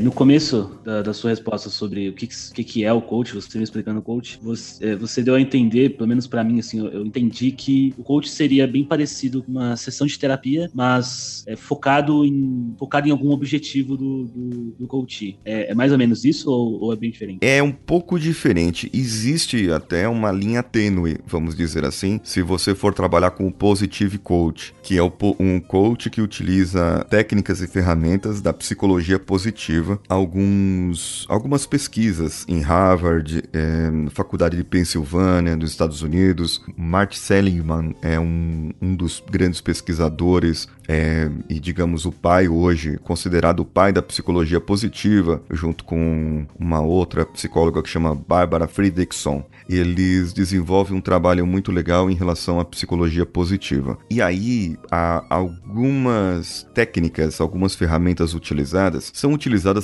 No 0.00 0.10
começo 0.10 0.78
da, 0.84 1.02
da, 1.02 1.14
sua 1.14 1.30
resposta 1.30 1.68
sobre 1.68 2.08
o 2.08 2.12
que, 2.14 2.26
que, 2.26 2.84
é 2.84 2.92
o 2.92 3.00
coach, 3.00 3.34
você 3.34 3.58
me 3.58 3.64
explicando 3.64 4.00
o 4.00 4.02
coach, 4.02 4.38
você, 4.42 4.92
é, 4.92 4.96
você 4.96 5.22
deu 5.22 5.34
a 5.34 5.40
entender, 5.40 5.90
pelo 5.90 6.08
menos 6.08 6.26
para 6.26 6.42
mim, 6.42 6.58
assim, 6.58 6.78
eu, 6.78 6.86
eu, 6.88 7.06
entendi 7.06 7.52
que 7.52 7.94
o 7.98 8.02
coach 8.02 8.28
seria 8.28 8.66
bem 8.66 8.84
parecido 8.84 9.42
com 9.42 9.52
uma 9.52 9.76
sessão 9.76 10.06
de 10.06 10.18
terapia, 10.18 10.70
mas 10.74 11.44
é, 11.46 11.56
focado, 11.56 12.24
em, 12.24 12.74
focado 12.78 13.08
em 13.08 13.10
algum 13.10 13.30
objetivo 13.30 13.96
do, 13.96 14.24
do, 14.24 14.74
do 14.78 14.86
coach. 14.86 15.38
É, 15.44 15.70
é, 15.70 15.74
mais 15.74 15.92
ou 15.92 15.98
menos 15.98 16.24
isso 16.24 16.50
ou, 16.50 16.80
ou, 16.80 16.92
é 16.92 16.96
bem 16.96 17.10
diferente? 17.10 17.38
É 17.42 17.62
um 17.62 17.72
pouco 17.72 18.18
diferente. 18.18 18.90
Existe 18.92 19.70
até 19.70 20.08
uma 20.08 20.32
linha 20.32 20.62
tênue, 20.62 21.18
vamos 21.26 21.54
dizer 21.54 21.84
assim, 21.84 22.20
se 22.24 22.42
você 22.42 22.74
for 22.74 22.94
trabalhar 22.94 23.30
com 23.32 23.46
o 23.46 23.52
Positive 23.52 24.18
Coach, 24.18 24.74
que 24.82 24.96
é 24.96 25.02
um 25.02 25.60
coach 25.60 26.08
que 26.10 26.20
utiliza 26.20 27.04
técnicas 27.10 27.60
e 27.60 27.66
ferramentas 27.66 28.40
da 28.40 28.52
psicologia 28.52 29.18
positiva 29.18 29.89
alguns, 30.08 31.26
algumas 31.28 31.66
pesquisas 31.66 32.44
em 32.48 32.60
Harvard, 32.60 33.42
é, 33.52 34.10
Faculdade 34.10 34.56
de 34.56 34.64
Pensilvânia, 34.64 35.56
dos 35.56 35.70
Estados 35.70 36.02
Unidos. 36.02 36.62
Mart 36.76 37.14
Seligman 37.14 37.94
é 38.02 38.18
um, 38.18 38.70
um 38.80 38.94
dos 38.94 39.22
grandes 39.30 39.60
pesquisadores 39.60 40.68
é, 40.88 41.30
e, 41.48 41.60
digamos, 41.60 42.04
o 42.04 42.10
pai 42.10 42.48
hoje, 42.48 42.98
considerado 43.04 43.60
o 43.60 43.64
pai 43.64 43.92
da 43.92 44.02
psicologia 44.02 44.60
positiva, 44.60 45.40
junto 45.48 45.84
com 45.84 46.44
uma 46.58 46.80
outra 46.80 47.24
psicóloga 47.24 47.82
que 47.82 47.88
chama 47.88 48.14
Barbara 48.14 48.66
Fredrickson. 48.66 49.44
Eles 49.68 50.32
desenvolvem 50.32 50.98
um 50.98 51.00
trabalho 51.00 51.46
muito 51.46 51.70
legal 51.70 52.10
em 52.10 52.14
relação 52.14 52.58
à 52.58 52.64
psicologia 52.64 53.24
positiva. 53.24 53.96
E 54.10 54.20
aí, 54.20 54.76
há 54.90 55.24
algumas 55.30 56.66
técnicas, 56.74 57.40
algumas 57.40 57.76
ferramentas 57.76 58.34
utilizadas 58.34 59.12
são 59.14 59.32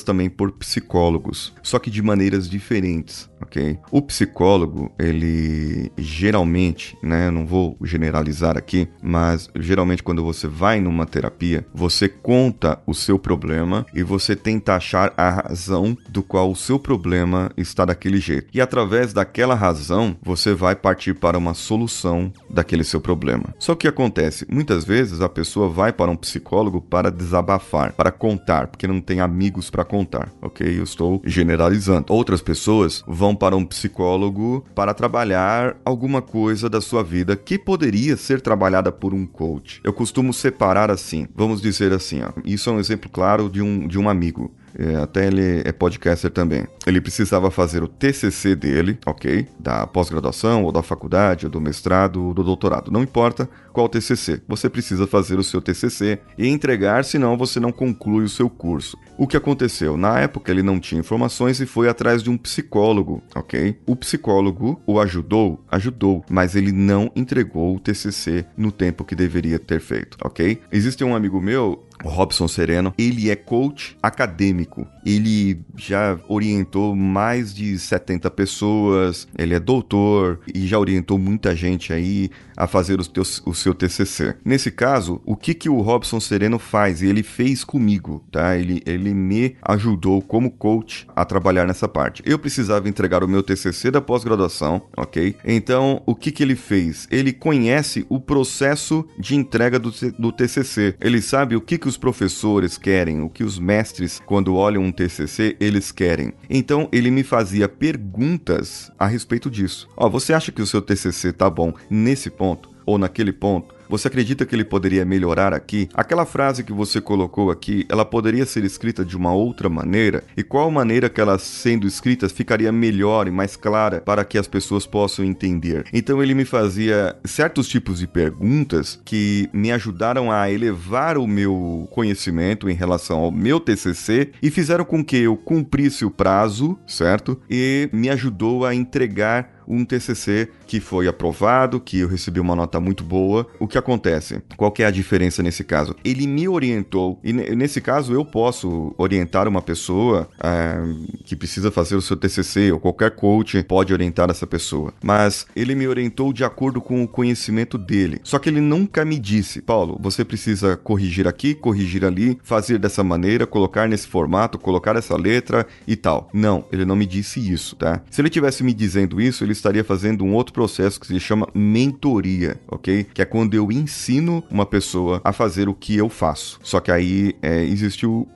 também 0.02 0.28
por 0.28 0.52
psicólogos, 0.52 1.52
só 1.62 1.78
que 1.78 1.90
de 1.90 2.02
maneiras 2.02 2.48
diferentes, 2.48 3.28
ok? 3.40 3.78
O 3.90 4.02
psicólogo, 4.02 4.90
ele 4.98 5.90
geralmente, 5.96 6.96
né, 7.02 7.30
não 7.30 7.46
vou 7.46 7.76
generalizar 7.82 8.56
aqui, 8.56 8.88
mas 9.02 9.48
geralmente 9.58 10.02
quando 10.02 10.24
você 10.24 10.46
vai 10.46 10.80
numa 10.80 11.06
terapia, 11.06 11.66
você 11.74 12.08
conta 12.08 12.80
o 12.86 12.94
seu 12.94 13.18
problema 13.18 13.86
e 13.94 14.02
você 14.02 14.34
tenta 14.34 14.74
achar 14.74 15.12
a 15.16 15.30
razão 15.30 15.96
do 16.08 16.22
qual 16.22 16.50
o 16.50 16.56
seu 16.56 16.78
problema 16.78 17.50
está 17.56 17.84
daquele 17.84 18.18
jeito. 18.18 18.48
E 18.52 18.60
através 18.60 19.12
daquela 19.12 19.54
razão, 19.54 20.16
você 20.22 20.54
vai 20.54 20.74
partir 20.74 21.14
para 21.14 21.38
uma 21.38 21.54
solução 21.54 22.32
daquele 22.48 22.84
seu 22.84 23.00
problema. 23.00 23.54
Só 23.58 23.74
que 23.74 23.88
acontece, 23.88 24.46
muitas 24.48 24.84
vezes 24.84 25.20
a 25.20 25.28
pessoa 25.28 25.68
vai 25.68 25.92
para 25.92 26.10
um 26.10 26.16
psicólogo 26.16 26.80
para 26.80 27.10
desabafar, 27.10 27.92
para 27.92 28.10
contar, 28.10 28.68
porque 28.68 28.86
não 28.86 29.00
tem 29.00 29.20
amigos 29.20 29.70
para 29.70 29.84
contar, 29.87 30.31
ok? 30.43 30.78
Eu 30.78 30.85
estou 30.85 31.23
generalizando. 31.25 32.12
Outras 32.12 32.43
pessoas 32.43 33.02
vão 33.07 33.35
para 33.35 33.57
um 33.57 33.64
psicólogo 33.64 34.64
para 34.75 34.93
trabalhar 34.93 35.76
alguma 35.85 36.21
coisa 36.21 36.69
da 36.69 36.81
sua 36.81 37.02
vida 37.02 37.37
que 37.37 37.59
poderia 37.59 38.16
ser 38.16 38.40
trabalhada 38.40 38.93
por 38.93 39.14
um 39.14 39.26
coach. 39.26 39.81
Eu 39.83 39.93
costumo 39.93 40.33
separar 40.33 40.90
assim, 40.90 41.26
vamos 41.35 41.61
dizer 41.61 41.93
assim, 41.93 42.23
ó. 42.23 42.31
Isso 42.45 42.69
é 42.69 42.73
um 42.73 42.81
exemplo 42.81 43.09
claro 43.11 43.49
de 43.49 43.62
um, 43.62 43.87
de 43.87 43.99
um 43.99 44.09
amigo. 44.09 44.52
É, 44.78 44.97
até 44.97 45.26
ele 45.26 45.62
é 45.64 45.73
podcaster 45.73 46.31
também. 46.31 46.66
Ele 46.87 47.00
precisava 47.00 47.50
fazer 47.50 47.83
o 47.83 47.88
TCC 47.88 48.55
dele, 48.55 48.99
ok? 49.07 49.47
Da 49.59 49.87
pós-graduação, 49.87 50.64
ou 50.64 50.71
da 50.71 50.83
faculdade, 50.83 51.47
ou 51.47 51.50
do 51.50 51.61
mestrado, 51.61 52.23
ou 52.23 52.35
do 52.35 52.45
doutorado. 52.45 52.90
Não 52.90 53.02
importa 53.02 53.49
qual 53.76 53.90
TCC. 53.90 54.40
Você 54.49 54.71
precisa 54.71 55.06
fazer 55.06 55.38
o 55.38 55.45
seu 55.45 55.61
TCC 55.61 56.18
e 56.38 56.49
entregar, 56.49 57.04
senão 57.04 57.37
você 57.37 57.61
não 57.61 57.71
conclui 57.71 58.25
o 58.25 58.28
seu 58.28 58.49
curso. 58.49 58.97
O 59.18 59.26
que 59.26 59.37
aconteceu? 59.37 59.99
Na 59.99 60.18
época 60.18 60.50
ele 60.50 60.62
não 60.62 60.80
tinha 60.80 60.99
informações 60.99 61.61
e 61.61 61.66
foi 61.66 61.87
atrás 61.87 62.23
de 62.23 62.30
um 62.30 62.38
psicólogo, 62.38 63.23
ok? 63.35 63.78
O 63.85 63.95
psicólogo 63.95 64.80
o 64.87 64.99
ajudou, 64.99 65.62
ajudou, 65.71 66.25
mas 66.30 66.56
ele 66.56 66.73
não 66.73 67.12
entregou 67.14 67.76
o 67.76 67.78
TCC 67.78 68.47
no 68.56 68.73
tempo 68.73 69.04
que 69.04 69.14
deveria 69.14 69.59
ter 69.59 69.78
feito, 69.78 70.16
ok? 70.25 70.59
Existe 70.73 71.04
um 71.04 71.14
amigo 71.14 71.38
meu 71.38 71.87
o 72.04 72.09
Robson 72.09 72.47
Sereno, 72.47 72.92
ele 72.99 73.30
é 73.30 73.37
coach 73.37 73.97
acadêmico. 74.02 74.87
Ele 75.04 75.61
já 75.76 76.18
orientou 76.28 76.95
mais 76.95 77.54
de 77.54 77.78
70 77.78 78.30
pessoas, 78.33 79.26
ele 79.38 79.54
é 79.54 79.61
doutor 79.61 80.40
e 80.52 80.66
já 80.66 80.78
orientou 80.78 81.18
muita 81.18 81.54
gente 81.54 81.92
aí 81.92 82.30
a 82.56 82.66
fazer 82.66 83.00
os 83.00 83.09
teus, 83.09 83.42
o 83.47 83.54
seu 83.66 83.75
TCC. 83.75 84.37
Nesse 84.44 84.70
caso, 84.70 85.20
o 85.25 85.35
que 85.35 85.52
que 85.52 85.68
o 85.68 85.80
Robson 85.80 86.20
Sereno 86.20 86.58
faz? 86.58 87.02
Ele 87.02 87.23
fez 87.23 87.64
comigo, 87.64 88.25
tá? 88.30 88.56
Ele, 88.56 88.80
ele 88.87 89.12
me 89.12 89.56
ajudou 89.62 90.23
como 90.23 90.52
coach 90.52 91.06
a 91.16 91.25
trabalhar 91.25 91.66
nessa 91.66 91.88
parte. 91.88 92.23
Eu 92.25 92.38
precisava 92.38 92.88
entregar 92.88 93.25
o 93.25 93.28
meu 93.28 93.42
TCC 93.42 93.90
da 93.90 94.00
pós-graduação, 94.00 94.82
ok? 94.96 95.35
Então, 95.44 96.00
o 96.06 96.14
que 96.14 96.30
que 96.30 96.44
ele 96.44 96.54
fez? 96.54 97.08
Ele 97.11 97.32
conhece 97.32 98.06
o 98.08 98.20
processo 98.20 99.04
de 99.18 99.35
entrega 99.35 99.80
do, 99.80 99.90
do 100.16 100.30
TCC. 100.30 100.94
Ele 101.00 101.20
sabe 101.20 101.56
o 101.56 101.61
que 101.61 101.76
que 101.76 101.88
os 101.88 101.96
professores 101.96 102.78
querem, 102.78 103.20
o 103.20 103.28
que 103.28 103.42
os 103.42 103.58
mestres, 103.58 104.23
quando 104.25 104.54
olham 104.54 104.85
um 104.85 104.92
TCC, 104.92 105.56
eles 105.58 105.90
querem. 105.90 106.32
Então, 106.49 106.88
ele 106.92 107.11
me 107.11 107.25
fazia 107.25 107.68
perguntas 107.68 108.92
a 108.96 109.06
respeito 109.06 109.50
disso. 109.50 109.88
Ó, 109.96 110.08
você 110.08 110.32
acha 110.32 110.52
que 110.52 110.62
o 110.62 110.66
seu 110.66 110.80
TCC 110.80 111.32
tá 111.32 111.50
bom 111.50 111.75
nesse 111.90 112.30
ponto? 112.30 112.75
Ou 112.87 112.97
naquele 112.97 113.33
ponto, 113.33 113.75
você 113.88 114.09
acredita 114.09 114.45
que 114.45 114.55
ele 114.55 114.64
poderia 114.64 115.05
melhorar 115.05 115.55
aqui? 115.55 115.88
Aquela 115.95 116.26
frase 116.26 116.64
que 116.64 116.73
você 116.73 117.00
colocou 117.00 117.50
aqui, 117.50 117.87
ela 117.88 118.05
poderia 118.05 118.45
ser 118.45 118.64
escrita 118.64 119.05
de 119.05 119.16
uma 119.16 119.33
outra 119.33 119.69
maneira? 119.69 120.25
E 120.37 120.43
qual 120.43 120.71
maneira 120.71 121.09
que 121.09 121.21
ela 121.21 121.38
sendo 121.38 121.87
escrita 121.87 122.28
ficaria 122.28 122.73
melhor 122.73 123.28
e 123.28 123.31
mais 123.31 123.55
clara 123.57 124.00
para 124.00 124.25
que 124.25 124.38
as 124.38 124.49
pessoas 124.49 124.87
possam 124.87 125.25
entender? 125.25 125.85
Então 125.93 126.23
ele 126.23 126.35
me 126.35 126.45
fazia 126.45 127.16
certos 127.25 127.69
tipos 127.69 128.00
de 128.00 128.07
perguntas 128.07 129.00
que 129.05 129.49
me 129.52 129.71
ajudaram 129.71 130.33
a 130.33 130.50
elevar 130.50 131.16
o 131.16 131.26
meu 131.26 131.88
conhecimento 131.93 132.69
em 132.69 132.75
relação 132.75 133.19
ao 133.19 133.31
meu 133.31 133.61
TCC 133.61 134.33
e 134.43 134.50
fizeram 134.50 134.85
com 134.85 135.05
que 135.05 135.16
eu 135.16 135.37
cumprisse 135.37 136.05
o 136.05 136.11
prazo, 136.11 136.78
certo? 136.87 137.40
E 137.49 137.88
me 137.93 138.09
ajudou 138.11 138.66
a 138.66 138.75
entregar 138.75 139.55
um 139.66 139.85
TCC 139.85 140.49
que 140.66 140.80
foi 140.80 141.06
aprovado, 141.08 141.80
que 141.80 142.00
eu 142.00 142.08
recebi 142.08 142.40
uma 142.40 142.56
nota 142.56 142.80
muito 142.80 143.04
boa. 143.04 143.46
O 143.58 143.68
que 143.68 143.78
acontece? 143.78 144.42
Qual 144.56 144.70
que 144.70 144.82
é 144.82 144.87
a 144.87 144.90
diferença 144.90 145.42
nesse 145.42 145.64
caso? 145.64 145.94
Ele 146.04 146.26
me 146.26 146.49
orientou, 146.49 147.20
e 147.23 147.32
nesse 147.32 147.80
caso 147.80 148.12
eu 148.12 148.25
posso 148.25 148.94
orientar 148.99 149.49
uma 149.49 149.62
pessoa 149.62 150.28
é, 150.42 150.78
que 151.25 151.37
precisa 151.37 151.70
fazer 151.70 151.96
o 151.96 152.02
seu 152.02 152.16
TCC, 152.16 152.73
ou 152.73 152.80
qualquer 152.80 153.12
coach 153.12 153.62
pode 153.64 153.92
orientar 153.92 154.30
essa 154.30 154.46
pessoa, 154.46 154.92
mas 155.02 155.46
ele 155.54 155.75
me 155.75 155.87
orientou 155.87 156.32
de 156.32 156.44
acordo 156.44 156.80
com 156.80 157.02
o 157.02 157.08
conhecimento 157.08 157.78
dele. 157.78 158.20
Só 158.23 158.38
que 158.38 158.49
ele 158.49 158.61
nunca 158.61 159.04
me 159.04 159.18
disse, 159.18 159.61
Paulo, 159.61 159.99
você 160.00 160.25
precisa 160.25 160.76
corrigir 160.76 161.26
aqui, 161.26 161.54
corrigir 161.54 162.04
ali, 162.04 162.38
fazer 162.42 162.78
dessa 162.78 163.02
maneira, 163.02 163.46
colocar 163.46 163.88
nesse 163.88 164.06
formato, 164.06 164.58
colocar 164.58 164.96
essa 164.96 165.16
letra 165.16 165.66
e 165.87 165.96
tal. 165.96 166.28
Não, 166.32 166.64
ele 166.73 166.85
não 166.85 166.96
me 166.96 167.06
disse 167.06 167.40
isso, 167.52 167.76
tá? 167.76 168.02
Se 168.11 168.20
ele 168.20 168.30
tivesse 168.30 168.62
me 168.62 168.73
dizendo 168.73 169.20
isso, 169.20 169.44
ele 169.44 169.52
estaria 169.56 169.84
fazendo 169.84 170.25
um 170.25 170.34
outro 170.34 170.52
processo 170.52 171.00
que 171.00 171.06
se 171.06 171.18
chama 171.20 171.48
mentoria, 171.54 172.60
ok? 172.68 173.06
Que 173.12 173.22
é 173.22 173.25
quando 173.25 173.54
eu 173.54 173.70
ensino 173.72 174.42
uma 174.50 174.66
pessoa 174.66 175.20
a 175.25 175.32
fazer 175.32 175.68
o 175.68 175.75
que 175.75 175.96
eu 175.96 176.08
faço. 176.08 176.58
Só 176.62 176.80
que 176.80 176.90
aí 176.90 177.34
é, 177.42 177.64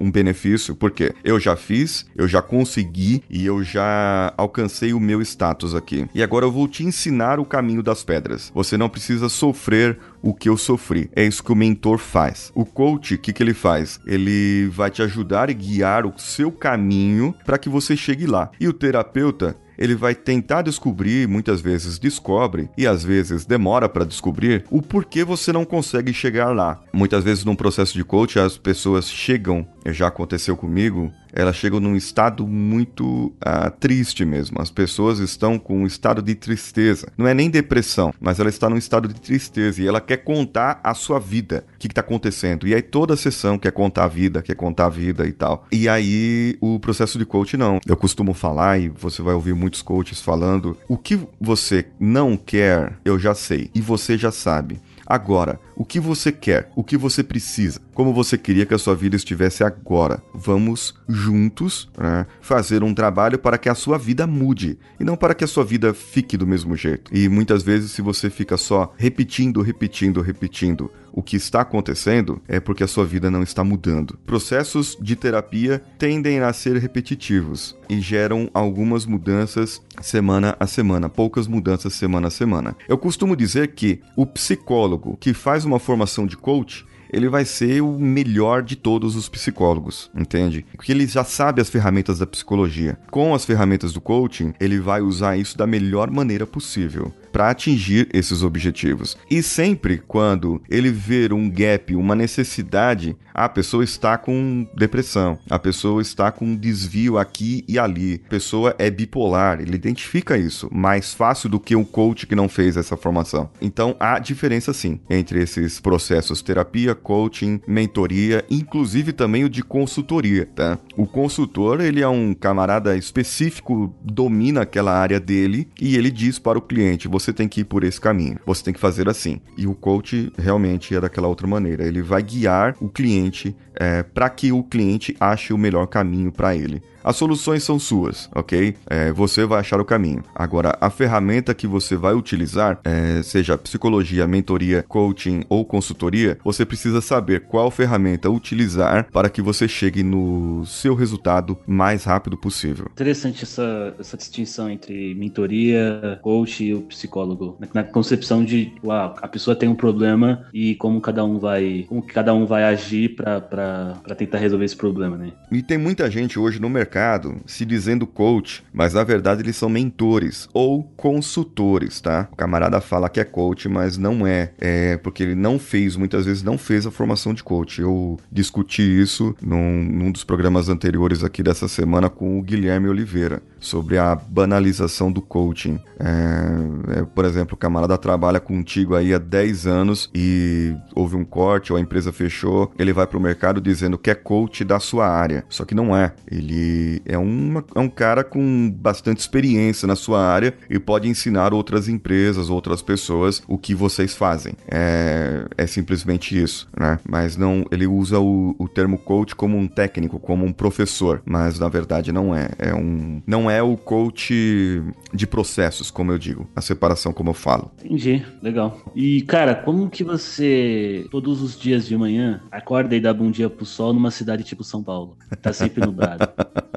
um 0.00 0.10
benefício, 0.10 0.74
porque 0.74 1.14
eu 1.24 1.38
já 1.38 1.56
fiz, 1.56 2.06
eu 2.16 2.26
já 2.28 2.42
consegui 2.42 3.22
e 3.28 3.44
eu 3.44 3.62
já 3.62 4.32
alcancei 4.36 4.92
o 4.92 5.00
meu 5.00 5.20
status 5.22 5.74
aqui. 5.74 6.06
E 6.14 6.22
agora 6.22 6.44
eu 6.44 6.52
vou 6.52 6.68
te 6.68 6.84
ensinar 6.84 7.38
o 7.38 7.44
caminho 7.44 7.82
das 7.82 8.02
pedras. 8.04 8.50
Você 8.54 8.76
não 8.76 8.88
precisa 8.88 9.28
sofrer 9.28 9.98
o 10.22 10.34
que 10.34 10.48
eu 10.48 10.56
sofri. 10.56 11.10
É 11.14 11.24
isso 11.24 11.42
que 11.42 11.52
o 11.52 11.56
mentor 11.56 11.98
faz. 11.98 12.52
O 12.54 12.64
coach, 12.64 13.14
o 13.14 13.18
que, 13.18 13.32
que 13.32 13.42
ele 13.42 13.54
faz? 13.54 14.00
Ele 14.06 14.68
vai 14.68 14.90
te 14.90 15.02
ajudar 15.02 15.50
e 15.50 15.54
guiar 15.54 16.06
o 16.06 16.18
seu 16.18 16.52
caminho 16.52 17.34
para 17.44 17.58
que 17.58 17.68
você 17.68 17.96
chegue 17.96 18.26
lá. 18.26 18.50
E 18.60 18.68
o 18.68 18.72
terapeuta, 18.72 19.56
ele 19.80 19.94
vai 19.94 20.14
tentar 20.14 20.60
descobrir, 20.60 21.26
muitas 21.26 21.62
vezes 21.62 21.98
descobre 21.98 22.68
e 22.76 22.86
às 22.86 23.02
vezes 23.02 23.46
demora 23.46 23.88
para 23.88 24.04
descobrir 24.04 24.64
o 24.70 24.82
porquê 24.82 25.24
você 25.24 25.52
não 25.52 25.64
consegue 25.64 26.12
chegar 26.12 26.54
lá. 26.54 26.78
Muitas 26.92 27.24
vezes 27.24 27.44
num 27.44 27.56
processo 27.56 27.94
de 27.94 28.04
coach 28.04 28.38
as 28.38 28.58
pessoas 28.58 29.10
chegam, 29.10 29.66
já 29.86 30.08
aconteceu 30.08 30.54
comigo, 30.54 31.10
elas 31.32 31.56
chegam 31.56 31.80
num 31.80 31.96
estado 31.96 32.46
muito 32.46 33.26
uh, 33.26 33.70
triste 33.78 34.24
mesmo. 34.24 34.60
As 34.60 34.70
pessoas 34.70 35.18
estão 35.18 35.58
com 35.58 35.82
um 35.82 35.86
estado 35.86 36.22
de 36.22 36.34
tristeza. 36.34 37.08
Não 37.16 37.26
é 37.26 37.34
nem 37.34 37.50
depressão, 37.50 38.12
mas 38.20 38.40
ela 38.40 38.48
está 38.48 38.68
num 38.68 38.76
estado 38.76 39.08
de 39.08 39.20
tristeza 39.20 39.82
e 39.82 39.86
ela 39.86 40.00
quer 40.00 40.18
contar 40.18 40.80
a 40.82 40.94
sua 40.94 41.18
vida, 41.18 41.64
o 41.74 41.78
que 41.78 41.86
está 41.86 42.00
acontecendo. 42.00 42.66
E 42.66 42.74
aí 42.74 42.82
toda 42.82 43.14
a 43.14 43.16
sessão 43.16 43.58
quer 43.58 43.72
contar 43.72 44.04
a 44.04 44.08
vida, 44.08 44.42
quer 44.42 44.54
contar 44.54 44.86
a 44.86 44.90
vida 44.90 45.26
e 45.26 45.32
tal. 45.32 45.66
E 45.70 45.88
aí 45.88 46.56
o 46.60 46.78
processo 46.78 47.18
de 47.18 47.24
coach 47.24 47.56
não. 47.56 47.80
Eu 47.86 47.96
costumo 47.96 48.34
falar 48.34 48.78
e 48.78 48.88
você 48.88 49.22
vai 49.22 49.34
ouvir 49.34 49.54
muitos 49.54 49.82
coaches 49.82 50.20
falando: 50.20 50.76
o 50.88 50.96
que 50.96 51.18
você 51.40 51.86
não 51.98 52.36
quer, 52.36 52.98
eu 53.04 53.18
já 53.18 53.34
sei 53.34 53.70
e 53.74 53.80
você 53.80 54.16
já 54.16 54.32
sabe. 54.32 54.80
Agora, 55.06 55.58
o 55.80 55.84
que 55.86 55.98
você 55.98 56.30
quer? 56.30 56.70
O 56.76 56.84
que 56.84 56.94
você 56.94 57.24
precisa? 57.24 57.80
Como 57.94 58.12
você 58.12 58.36
queria 58.36 58.66
que 58.66 58.74
a 58.74 58.78
sua 58.78 58.94
vida 58.94 59.16
estivesse 59.16 59.64
agora? 59.64 60.22
Vamos 60.34 60.94
juntos 61.08 61.88
né, 61.96 62.26
fazer 62.42 62.82
um 62.82 62.92
trabalho 62.92 63.38
para 63.38 63.56
que 63.56 63.66
a 63.66 63.74
sua 63.74 63.96
vida 63.96 64.26
mude 64.26 64.78
e 65.00 65.04
não 65.04 65.16
para 65.16 65.34
que 65.34 65.42
a 65.42 65.46
sua 65.46 65.64
vida 65.64 65.94
fique 65.94 66.36
do 66.36 66.46
mesmo 66.46 66.76
jeito. 66.76 67.10
E 67.16 67.30
muitas 67.30 67.62
vezes, 67.62 67.92
se 67.92 68.02
você 68.02 68.28
fica 68.28 68.58
só 68.58 68.92
repetindo, 68.98 69.62
repetindo, 69.62 70.20
repetindo 70.20 70.90
o 71.12 71.22
que 71.22 71.36
está 71.36 71.62
acontecendo, 71.62 72.40
é 72.46 72.60
porque 72.60 72.84
a 72.84 72.88
sua 72.88 73.04
vida 73.04 73.30
não 73.30 73.42
está 73.42 73.64
mudando. 73.64 74.18
Processos 74.26 74.96
de 75.00 75.16
terapia 75.16 75.82
tendem 75.98 76.40
a 76.40 76.52
ser 76.52 76.76
repetitivos 76.76 77.76
e 77.88 78.00
geram 78.00 78.48
algumas 78.54 79.04
mudanças 79.04 79.82
semana 80.00 80.56
a 80.58 80.66
semana, 80.66 81.08
poucas 81.08 81.46
mudanças 81.46 81.94
semana 81.94 82.28
a 82.28 82.30
semana. 82.30 82.76
Eu 82.88 82.96
costumo 82.96 83.36
dizer 83.36 83.74
que 83.74 84.00
o 84.16 84.24
psicólogo 84.24 85.16
que 85.20 85.34
faz 85.34 85.64
uma 85.64 85.69
formação 85.78 86.26
de 86.26 86.36
coach 86.36 86.84
ele 87.12 87.28
vai 87.28 87.44
ser 87.44 87.80
o 87.80 87.98
melhor 87.98 88.62
de 88.62 88.76
todos 88.76 89.16
os 89.16 89.28
psicólogos, 89.28 90.10
entende? 90.14 90.64
Porque 90.76 90.92
ele 90.92 91.06
já 91.06 91.24
sabe 91.24 91.60
as 91.60 91.68
ferramentas 91.68 92.18
da 92.20 92.26
psicologia. 92.26 92.98
Com 93.10 93.34
as 93.34 93.44
ferramentas 93.44 93.92
do 93.92 94.00
coaching, 94.00 94.54
ele 94.60 94.78
vai 94.78 95.00
usar 95.00 95.36
isso 95.36 95.58
da 95.58 95.66
melhor 95.66 96.10
maneira 96.10 96.46
possível 96.46 97.12
para 97.32 97.50
atingir 97.50 98.08
esses 98.12 98.42
objetivos. 98.42 99.16
E 99.30 99.42
sempre 99.42 99.98
quando 99.98 100.60
ele 100.68 100.90
ver 100.90 101.32
um 101.32 101.48
gap, 101.50 101.94
uma 101.94 102.14
necessidade, 102.14 103.16
a 103.32 103.48
pessoa 103.48 103.84
está 103.84 104.18
com 104.18 104.66
depressão, 104.74 105.38
a 105.48 105.58
pessoa 105.58 106.02
está 106.02 106.30
com 106.30 106.44
um 106.44 106.56
desvio 106.56 107.18
aqui 107.18 107.64
e 107.68 107.78
ali, 107.78 108.20
a 108.26 108.28
pessoa 108.28 108.74
é 108.78 108.90
bipolar, 108.90 109.60
ele 109.60 109.74
identifica 109.74 110.36
isso 110.36 110.68
mais 110.72 111.14
fácil 111.14 111.48
do 111.48 111.60
que 111.60 111.76
um 111.76 111.84
coach 111.84 112.26
que 112.26 112.34
não 112.34 112.48
fez 112.48 112.76
essa 112.76 112.96
formação. 112.96 113.50
Então 113.60 113.96
há 113.98 114.18
diferença 114.18 114.72
sim 114.72 115.00
entre 115.08 115.42
esses 115.42 115.80
processos 115.80 116.42
terapia, 116.42 116.94
coaching, 116.94 117.60
mentoria, 117.66 118.44
inclusive 118.50 119.12
também 119.12 119.44
o 119.44 119.48
de 119.48 119.62
consultoria, 119.62 120.46
tá? 120.46 120.78
O 120.96 121.06
consultor, 121.06 121.80
ele 121.80 122.02
é 122.02 122.08
um 122.08 122.34
camarada 122.34 122.96
específico, 122.96 123.94
domina 124.02 124.62
aquela 124.62 124.92
área 124.92 125.20
dele 125.20 125.68
e 125.80 125.96
ele 125.96 126.10
diz 126.10 126.38
para 126.38 126.58
o 126.58 126.62
cliente: 126.62 127.08
você 127.20 127.32
tem 127.32 127.48
que 127.48 127.60
ir 127.60 127.64
por 127.64 127.84
esse 127.84 128.00
caminho, 128.00 128.38
você 128.44 128.64
tem 128.64 128.74
que 128.74 128.80
fazer 128.80 129.08
assim. 129.08 129.40
E 129.56 129.66
o 129.66 129.74
coach 129.74 130.32
realmente 130.38 130.94
é 130.94 131.00
daquela 131.00 131.28
outra 131.28 131.46
maneira, 131.46 131.84
ele 131.86 132.02
vai 132.02 132.22
guiar 132.22 132.76
o 132.80 132.88
cliente 132.88 133.54
é, 133.74 134.02
para 134.02 134.28
que 134.28 134.52
o 134.52 134.62
cliente 134.62 135.16
ache 135.20 135.52
o 135.52 135.58
melhor 135.58 135.86
caminho 135.86 136.32
para 136.32 136.54
ele. 136.54 136.82
As 137.02 137.16
soluções 137.16 137.62
são 137.62 137.78
suas, 137.78 138.28
ok? 138.34 138.74
É, 138.86 139.10
você 139.10 139.46
vai 139.46 139.60
achar 139.60 139.80
o 139.80 139.84
caminho. 139.84 140.22
Agora, 140.34 140.76
a 140.80 140.90
ferramenta 140.90 141.54
que 141.54 141.66
você 141.66 141.96
vai 141.96 142.14
utilizar, 142.14 142.78
é, 142.84 143.22
seja 143.22 143.56
psicologia, 143.56 144.26
mentoria, 144.26 144.84
coaching 144.86 145.42
ou 145.48 145.64
consultoria, 145.64 146.38
você 146.44 146.66
precisa 146.66 147.00
saber 147.00 147.40
qual 147.40 147.70
ferramenta 147.70 148.28
utilizar 148.28 149.06
para 149.10 149.30
que 149.30 149.40
você 149.40 149.66
chegue 149.66 150.02
no 150.02 150.64
seu 150.66 150.94
resultado 150.94 151.58
mais 151.66 152.04
rápido 152.04 152.36
possível. 152.36 152.86
Interessante 152.92 153.44
essa, 153.44 153.94
essa 153.98 154.16
distinção 154.16 154.70
entre 154.70 155.14
mentoria, 155.14 156.18
coach 156.22 156.64
e 156.64 156.74
o 156.74 156.82
psicólogo. 156.82 157.56
Na 157.72 157.82
concepção 157.82 158.44
de 158.44 158.74
uau, 158.84 159.14
a 159.22 159.28
pessoa 159.28 159.56
tem 159.56 159.68
um 159.68 159.74
problema 159.74 160.46
e 160.52 160.74
como 160.74 161.00
cada 161.00 161.24
um 161.24 161.38
vai, 161.38 161.86
como 161.88 162.02
cada 162.02 162.34
um 162.34 162.44
vai 162.44 162.64
agir 162.64 163.16
para 163.16 164.14
tentar 164.16 164.38
resolver 164.38 164.66
esse 164.66 164.76
problema, 164.76 165.16
né? 165.16 165.32
E 165.50 165.62
tem 165.62 165.78
muita 165.78 166.10
gente 166.10 166.38
hoje 166.38 166.60
no 166.60 166.68
mercado 166.68 166.89
mercado 166.90 167.36
se 167.46 167.64
dizendo 167.64 168.04
coach, 168.04 168.64
mas 168.72 168.94
na 168.94 169.04
verdade 169.04 169.42
eles 169.42 169.54
são 169.54 169.68
mentores 169.68 170.48
ou 170.52 170.82
consultores, 170.96 172.00
tá? 172.00 172.28
O 172.32 172.36
camarada 172.36 172.80
fala 172.80 173.08
que 173.08 173.20
é 173.20 173.24
coach, 173.24 173.68
mas 173.68 173.96
não 173.96 174.26
é. 174.26 174.52
É 174.58 174.96
porque 174.96 175.22
ele 175.22 175.36
não 175.36 175.58
fez, 175.58 175.94
muitas 175.94 176.26
vezes 176.26 176.42
não 176.42 176.58
fez 176.58 176.86
a 176.86 176.90
formação 176.90 177.32
de 177.32 177.44
coach. 177.44 177.80
Eu 177.80 178.18
discuti 178.30 178.82
isso 178.82 179.36
num, 179.40 179.84
num 179.84 180.10
dos 180.10 180.24
programas 180.24 180.68
anteriores 180.68 181.22
aqui 181.22 181.42
dessa 181.42 181.68
semana 181.68 182.10
com 182.10 182.38
o 182.38 182.42
Guilherme 182.42 182.88
Oliveira 182.88 183.40
sobre 183.60 183.98
a 183.98 184.14
banalização 184.14 185.12
do 185.12 185.20
coaching. 185.20 185.78
É, 185.98 187.00
é, 187.00 187.02
por 187.04 187.24
exemplo, 187.24 187.54
o 187.54 187.58
camarada 187.58 187.96
trabalha 187.98 188.40
contigo 188.40 188.96
aí 188.96 189.14
há 189.14 189.18
10 189.18 189.66
anos 189.66 190.10
e 190.14 190.74
houve 190.94 191.14
um 191.14 191.24
corte 191.24 191.72
ou 191.72 191.78
a 191.78 191.80
empresa 191.80 192.10
fechou, 192.10 192.72
ele 192.78 192.92
vai 192.92 193.06
para 193.06 193.18
o 193.18 193.20
mercado 193.20 193.60
dizendo 193.60 193.98
que 193.98 194.10
é 194.10 194.14
coach 194.14 194.64
da 194.64 194.80
sua 194.80 195.06
área. 195.06 195.44
Só 195.48 195.64
que 195.64 195.74
não 195.74 195.94
é. 195.94 196.12
Ele 196.26 196.79
é, 197.04 197.18
uma, 197.18 197.64
é 197.74 197.80
um 197.80 197.88
cara 197.88 198.22
com 198.24 198.70
bastante 198.70 199.18
experiência 199.18 199.86
na 199.86 199.96
sua 199.96 200.20
área 200.20 200.54
e 200.68 200.78
pode 200.78 201.08
ensinar 201.08 201.52
outras 201.52 201.88
empresas, 201.88 202.50
outras 202.50 202.82
pessoas 202.82 203.42
o 203.48 203.58
que 203.58 203.74
vocês 203.74 204.14
fazem. 204.14 204.54
É, 204.70 205.46
é 205.56 205.66
simplesmente 205.66 206.40
isso, 206.40 206.68
né? 206.78 206.98
Mas 207.08 207.36
não, 207.36 207.64
ele 207.70 207.86
usa 207.86 208.18
o, 208.18 208.54
o 208.58 208.68
termo 208.68 208.98
coach 208.98 209.34
como 209.34 209.56
um 209.56 209.66
técnico, 209.66 210.18
como 210.18 210.44
um 210.44 210.52
professor, 210.52 211.22
mas 211.24 211.58
na 211.58 211.68
verdade 211.68 212.12
não 212.12 212.34
é. 212.34 212.50
É 212.58 212.74
um, 212.74 213.22
não 213.26 213.50
é 213.50 213.62
o 213.62 213.76
coach 213.76 214.82
de 215.12 215.26
processos, 215.26 215.90
como 215.90 216.12
eu 216.12 216.18
digo, 216.18 216.48
a 216.54 216.60
separação 216.60 217.12
como 217.12 217.30
eu 217.30 217.34
falo. 217.34 217.70
Entendi, 217.84 218.24
legal. 218.42 218.80
E 218.94 219.22
cara, 219.22 219.54
como 219.54 219.90
que 219.90 220.04
você 220.04 221.06
todos 221.10 221.42
os 221.42 221.58
dias 221.58 221.86
de 221.86 221.96
manhã 221.96 222.42
acorda 222.50 222.94
e 222.94 223.00
dá 223.00 223.12
bom 223.12 223.30
dia 223.30 223.48
pro 223.50 223.64
sol 223.64 223.92
numa 223.92 224.10
cidade 224.10 224.44
tipo 224.44 224.64
São 224.64 224.82
Paulo? 224.82 225.16
Tá 225.40 225.52
sempre 225.52 225.84
nublado. 225.84 226.28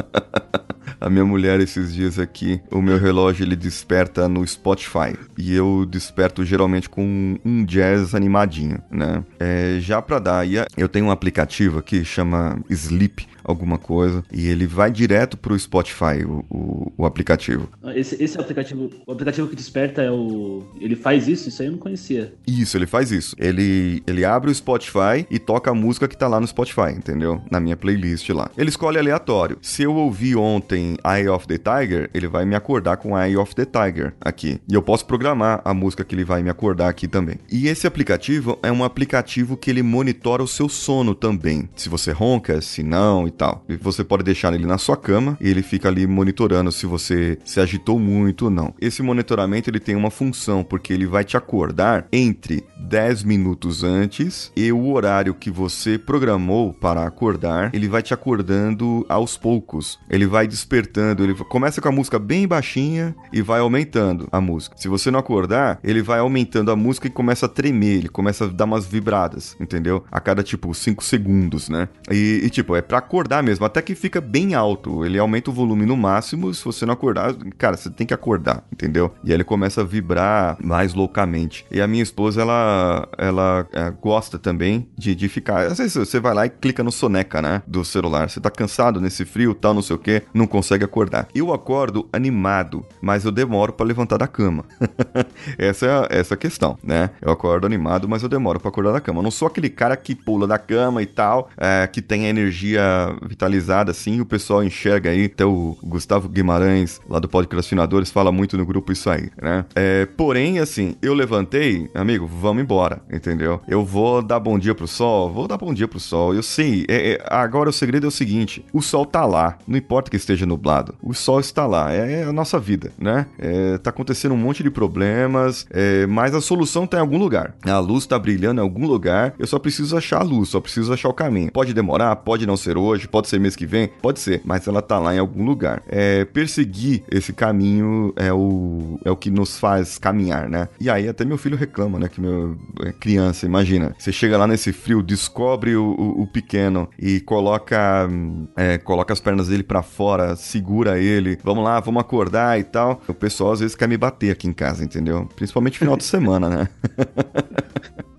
a 1.03 1.09
minha 1.09 1.25
mulher 1.25 1.59
esses 1.59 1.93
dias 1.93 2.17
aqui, 2.17 2.61
o 2.71 2.81
meu 2.81 2.97
relógio 2.97 3.43
ele 3.43 3.55
desperta 3.55 4.27
no 4.29 4.45
Spotify 4.47 5.15
e 5.37 5.53
eu 5.53 5.85
desperto 5.85 6.45
geralmente 6.45 6.89
com 6.89 7.37
um 7.43 7.65
jazz 7.65 8.15
animadinho, 8.15 8.81
né? 8.89 9.23
É, 9.39 9.77
já 9.79 10.01
para 10.01 10.19
dar, 10.19 10.45
eu 10.77 10.87
tenho 10.87 11.07
um 11.07 11.11
aplicativo 11.11 11.79
aqui 11.79 12.05
chama 12.05 12.57
Sleep 12.69 13.27
alguma 13.43 13.77
coisa 13.77 14.23
e 14.31 14.47
ele 14.47 14.65
vai 14.65 14.91
direto 14.91 15.37
pro 15.37 15.57
Spotify, 15.57 16.23
o, 16.25 16.45
o, 16.49 16.93
o 16.97 17.05
aplicativo. 17.05 17.69
Esse, 17.95 18.21
esse 18.23 18.39
aplicativo, 18.39 18.89
o 19.05 19.11
aplicativo 19.11 19.47
que 19.47 19.55
desperta 19.55 20.01
é 20.01 20.11
o. 20.11 20.63
Ele 20.79 20.95
faz 20.95 21.27
isso? 21.27 21.49
Isso 21.49 21.61
aí 21.61 21.67
eu 21.67 21.73
não 21.73 21.79
conhecia. 21.79 22.33
Isso, 22.47 22.77
ele 22.77 22.85
faz 22.85 23.11
isso. 23.11 23.35
Ele, 23.39 24.03
ele 24.07 24.25
abre 24.25 24.49
o 24.49 24.55
Spotify 24.55 25.25
e 25.29 25.39
toca 25.39 25.71
a 25.71 25.73
música 25.73 26.07
que 26.07 26.17
tá 26.17 26.27
lá 26.27 26.39
no 26.39 26.47
Spotify, 26.47 26.91
entendeu? 26.95 27.41
Na 27.49 27.59
minha 27.59 27.75
playlist 27.75 28.29
lá. 28.29 28.49
Ele 28.57 28.69
escolhe 28.69 28.97
aleatório. 28.97 29.57
Se 29.61 29.83
eu 29.83 29.93
ouvi 29.95 30.35
ontem 30.35 30.97
Eye 31.05 31.27
of 31.27 31.47
the 31.47 31.57
Tiger, 31.57 32.09
ele 32.13 32.27
vai 32.27 32.45
me 32.45 32.55
acordar 32.55 32.97
com 32.97 33.17
Eye 33.17 33.37
of 33.37 33.55
the 33.55 33.65
Tiger 33.65 34.13
aqui. 34.21 34.59
E 34.69 34.73
eu 34.73 34.81
posso 34.81 35.05
programar 35.05 35.61
a 35.65 35.73
música 35.73 36.03
que 36.03 36.15
ele 36.15 36.23
vai 36.23 36.41
me 36.41 36.49
acordar 36.49 36.89
aqui 36.89 37.07
também. 37.07 37.37
E 37.51 37.67
esse 37.67 37.87
aplicativo 37.87 38.57
é 38.61 38.71
um 38.71 38.83
aplicativo 38.83 39.57
que 39.57 39.69
ele 39.69 39.83
monitora 39.83 40.43
o 40.43 40.47
seu 40.47 40.69
sono 40.69 41.13
também. 41.13 41.69
Se 41.75 41.89
você 41.89 42.11
ronca, 42.11 42.61
se 42.61 42.83
não 42.83 43.27
e 43.27 43.31
tal. 43.33 43.63
E 43.67 43.75
você 43.75 44.03
pode 44.03 44.23
deixar 44.23 44.53
ele 44.53 44.65
na 44.65 44.77
sua 44.77 44.95
cama 44.95 45.37
e 45.39 45.49
ele 45.49 45.61
fica 45.61 45.87
ali 45.87 46.07
monitorando 46.07 46.71
se 46.71 46.85
você 46.85 47.37
se 47.43 47.59
agitou 47.59 47.99
muito 47.99 48.45
ou 48.45 48.51
não. 48.51 48.73
Esse 48.79 49.01
monitoramento 49.01 49.69
ele 49.69 49.79
tem 49.79 49.95
uma 49.95 50.11
função 50.11 50.63
porque 50.63 50.93
ele 50.93 51.05
vai 51.05 51.23
te 51.23 51.35
acordar 51.35 52.07
entre 52.11 52.63
10 52.77 53.23
minutos 53.23 53.83
antes 53.83 54.51
e 54.55 54.71
o 54.71 54.91
horário 54.91 55.33
que 55.33 55.49
você 55.49 55.97
programou 55.97 56.73
para 56.73 57.05
acordar, 57.05 57.73
ele 57.73 57.87
vai 57.87 58.01
te 58.01 58.13
acordando 58.13 59.05
aos 59.09 59.37
poucos. 59.37 59.99
Ele 60.09 60.27
vai 60.27 60.47
despertando, 60.47 61.23
ele 61.23 61.33
começa 61.33 61.81
com 61.81 61.89
a 61.89 61.91
música 61.91 62.19
bem 62.19 62.47
baixinha 62.47 63.15
e 63.31 63.41
vai 63.41 63.59
aumentando 63.59 64.27
a 64.31 64.39
música. 64.39 64.75
Se 64.77 64.87
você 64.87 65.09
não 65.09 65.19
acordar, 65.19 65.79
ele 65.83 66.01
vai 66.01 66.19
aumentando 66.19 66.71
a 66.71 66.75
música 66.75 67.07
e 67.07 67.11
começa 67.11 67.45
a 67.45 67.49
tremer, 67.49 67.97
ele 67.97 68.09
começa 68.09 68.45
a 68.45 68.47
dar 68.47 68.65
umas 68.65 68.85
vibradas, 68.85 69.55
entendeu? 69.59 70.03
A 70.11 70.19
cada 70.19 70.43
tipo 70.43 70.73
5 70.73 71.03
segundos, 71.03 71.69
né? 71.69 71.89
E, 72.11 72.41
e 72.43 72.49
tipo, 72.49 72.75
é 72.75 72.81
para 72.81 72.97
acordar 72.97 73.22
mesmo, 73.43 73.65
até 73.65 73.81
que 73.81 73.95
fica 73.95 74.19
bem 74.21 74.53
alto. 74.53 75.05
Ele 75.05 75.17
aumenta 75.17 75.49
o 75.49 75.53
volume 75.53 75.85
no 75.85 75.97
máximo, 75.97 76.53
se 76.53 76.63
você 76.63 76.85
não 76.85 76.93
acordar, 76.93 77.33
cara, 77.57 77.77
você 77.77 77.89
tem 77.89 78.05
que 78.05 78.13
acordar, 78.13 78.63
entendeu? 78.71 79.13
E 79.23 79.29
aí 79.29 79.35
ele 79.35 79.43
começa 79.43 79.81
a 79.81 79.83
vibrar 79.83 80.57
mais 80.63 80.93
loucamente. 80.93 81.65
E 81.71 81.81
a 81.81 81.87
minha 81.87 82.03
esposa, 82.03 82.41
ela, 82.41 83.07
ela 83.17 83.67
é, 83.71 83.91
gosta 83.91 84.37
também 84.37 84.87
de, 84.97 85.15
de 85.15 85.29
ficar. 85.29 85.67
Às 85.67 85.77
vezes 85.77 85.95
você 85.95 86.19
vai 86.19 86.33
lá 86.33 86.45
e 86.45 86.49
clica 86.49 86.83
no 86.83 86.91
soneca, 86.91 87.41
né? 87.41 87.61
Do 87.67 87.83
celular. 87.83 88.29
Você 88.29 88.39
tá 88.39 88.49
cansado 88.49 89.01
nesse 89.01 89.25
frio, 89.25 89.53
tal, 89.53 89.73
não 89.73 89.81
sei 89.81 89.95
o 89.95 89.99
que, 89.99 90.23
não 90.33 90.47
consegue 90.47 90.83
acordar. 90.83 91.27
Eu 91.33 91.53
acordo 91.53 92.07
animado, 92.11 92.85
mas 93.01 93.25
eu 93.25 93.31
demoro 93.31 93.73
para 93.73 93.85
levantar 93.85 94.17
da 94.17 94.27
cama. 94.27 94.65
essa 95.57 95.85
é 95.85 96.19
essa 96.19 96.33
é 96.33 96.35
a 96.35 96.37
questão, 96.37 96.77
né? 96.83 97.09
Eu 97.21 97.31
acordo 97.31 97.65
animado, 97.65 98.07
mas 98.07 98.23
eu 98.23 98.29
demoro 98.29 98.59
para 98.59 98.69
acordar 98.69 98.91
da 98.91 99.01
cama. 99.01 99.19
Eu 99.19 99.23
não 99.23 99.31
sou 99.31 99.47
aquele 99.47 99.69
cara 99.69 99.95
que 99.95 100.15
pula 100.15 100.47
da 100.47 100.57
cama 100.57 101.01
e 101.01 101.05
tal, 101.05 101.49
é, 101.57 101.87
que 101.87 102.01
tem 102.01 102.25
a 102.25 102.29
energia 102.29 102.81
vitalizada 103.21 103.91
assim, 103.91 104.19
o 104.19 104.25
pessoal 104.25 104.63
enxerga 104.63 105.09
aí, 105.09 105.25
até 105.25 105.45
o 105.45 105.77
Gustavo 105.83 106.27
Guimarães, 106.27 106.99
lá 107.09 107.19
do 107.19 107.27
Podcrastinadores, 107.27 108.11
fala 108.11 108.31
muito 108.31 108.57
no 108.57 108.65
grupo 108.65 108.91
isso 108.91 109.09
aí, 109.09 109.29
né? 109.41 109.65
É, 109.75 110.05
porém, 110.05 110.59
assim, 110.59 110.95
eu 111.01 111.13
levantei, 111.13 111.89
amigo, 111.93 112.27
vamos 112.27 112.63
embora, 112.63 113.01
entendeu? 113.11 113.61
Eu 113.67 113.83
vou 113.83 114.21
dar 114.21 114.39
bom 114.39 114.57
dia 114.57 114.75
pro 114.75 114.87
sol, 114.87 115.31
vou 115.31 115.47
dar 115.47 115.57
bom 115.57 115.73
dia 115.73 115.87
pro 115.87 115.99
sol. 115.99 116.33
Eu 116.33 116.43
sei, 116.43 116.85
é, 116.89 117.13
é, 117.13 117.25
agora 117.29 117.69
o 117.69 117.73
segredo 117.73 118.05
é 118.05 118.09
o 118.09 118.11
seguinte: 118.11 118.65
o 118.73 118.81
sol 118.81 119.05
tá 119.05 119.25
lá, 119.25 119.57
não 119.67 119.77
importa 119.77 120.09
que 120.09 120.17
esteja 120.17 120.45
nublado, 120.45 120.95
o 121.01 121.13
sol 121.13 121.39
está 121.39 121.65
lá, 121.65 121.93
é, 121.93 122.21
é 122.21 122.23
a 122.23 122.33
nossa 122.33 122.59
vida, 122.59 122.91
né? 122.97 123.27
É, 123.37 123.77
tá 123.77 123.89
acontecendo 123.89 124.33
um 124.33 124.37
monte 124.37 124.63
de 124.63 124.69
problemas, 124.69 125.65
é, 125.69 126.05
mas 126.07 126.33
a 126.33 126.41
solução 126.41 126.87
tá 126.87 126.97
em 126.97 127.01
algum 127.01 127.17
lugar. 127.17 127.55
A 127.65 127.79
luz 127.79 128.05
tá 128.05 128.17
brilhando 128.17 128.61
em 128.61 128.63
algum 128.63 128.87
lugar, 128.87 129.33
eu 129.37 129.47
só 129.47 129.59
preciso 129.59 129.97
achar 129.97 130.21
a 130.21 130.23
luz, 130.23 130.49
só 130.49 130.59
preciso 130.59 130.93
achar 130.93 131.09
o 131.09 131.13
caminho. 131.13 131.51
Pode 131.51 131.73
demorar, 131.73 132.15
pode 132.17 132.45
não 132.45 132.57
ser 132.57 132.77
hoje, 132.77 133.02
pode 133.07 133.27
ser 133.27 133.39
mês 133.39 133.55
que 133.55 133.65
vem, 133.65 133.89
pode 134.01 134.19
ser, 134.19 134.41
mas 134.43 134.67
ela 134.67 134.81
tá 134.81 134.99
lá 134.99 135.13
em 135.15 135.19
algum 135.19 135.43
lugar. 135.45 135.81
É, 135.87 136.25
perseguir 136.25 137.03
esse 137.11 137.33
caminho 137.33 138.13
é 138.15 138.31
o, 138.31 138.99
é 139.03 139.11
o 139.11 139.15
que 139.15 139.29
nos 139.29 139.57
faz 139.59 139.97
caminhar, 139.97 140.49
né? 140.49 140.67
E 140.79 140.89
aí 140.89 141.07
até 141.07 141.23
meu 141.25 141.37
filho 141.37 141.57
reclama, 141.57 141.99
né? 141.99 142.07
Que 142.07 142.21
meu 142.21 142.57
é 142.81 142.91
criança, 142.91 143.45
imagina, 143.45 143.95
você 143.97 144.11
chega 144.11 144.37
lá 144.37 144.47
nesse 144.47 144.71
frio, 144.71 145.01
descobre 145.01 145.75
o, 145.75 145.83
o, 145.83 146.21
o 146.23 146.27
pequeno 146.27 146.89
e 146.99 147.19
coloca, 147.21 148.09
é, 148.55 148.77
coloca 148.77 149.13
as 149.13 149.19
pernas 149.19 149.47
dele 149.47 149.63
para 149.63 149.81
fora, 149.81 150.35
segura 150.35 150.99
ele, 150.99 151.37
vamos 151.43 151.63
lá, 151.63 151.79
vamos 151.79 152.01
acordar 152.01 152.59
e 152.59 152.63
tal. 152.63 153.01
O 153.07 153.13
pessoal 153.13 153.53
às 153.53 153.59
vezes 153.59 153.75
quer 153.75 153.87
me 153.87 153.97
bater 153.97 154.31
aqui 154.31 154.47
em 154.47 154.53
casa, 154.53 154.83
entendeu? 154.83 155.27
Principalmente 155.35 155.77
final 155.77 155.97
de 155.97 156.03
semana, 156.03 156.49
né? 156.49 156.69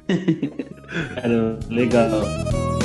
Cara, 1.14 1.59
legal. 1.68 2.84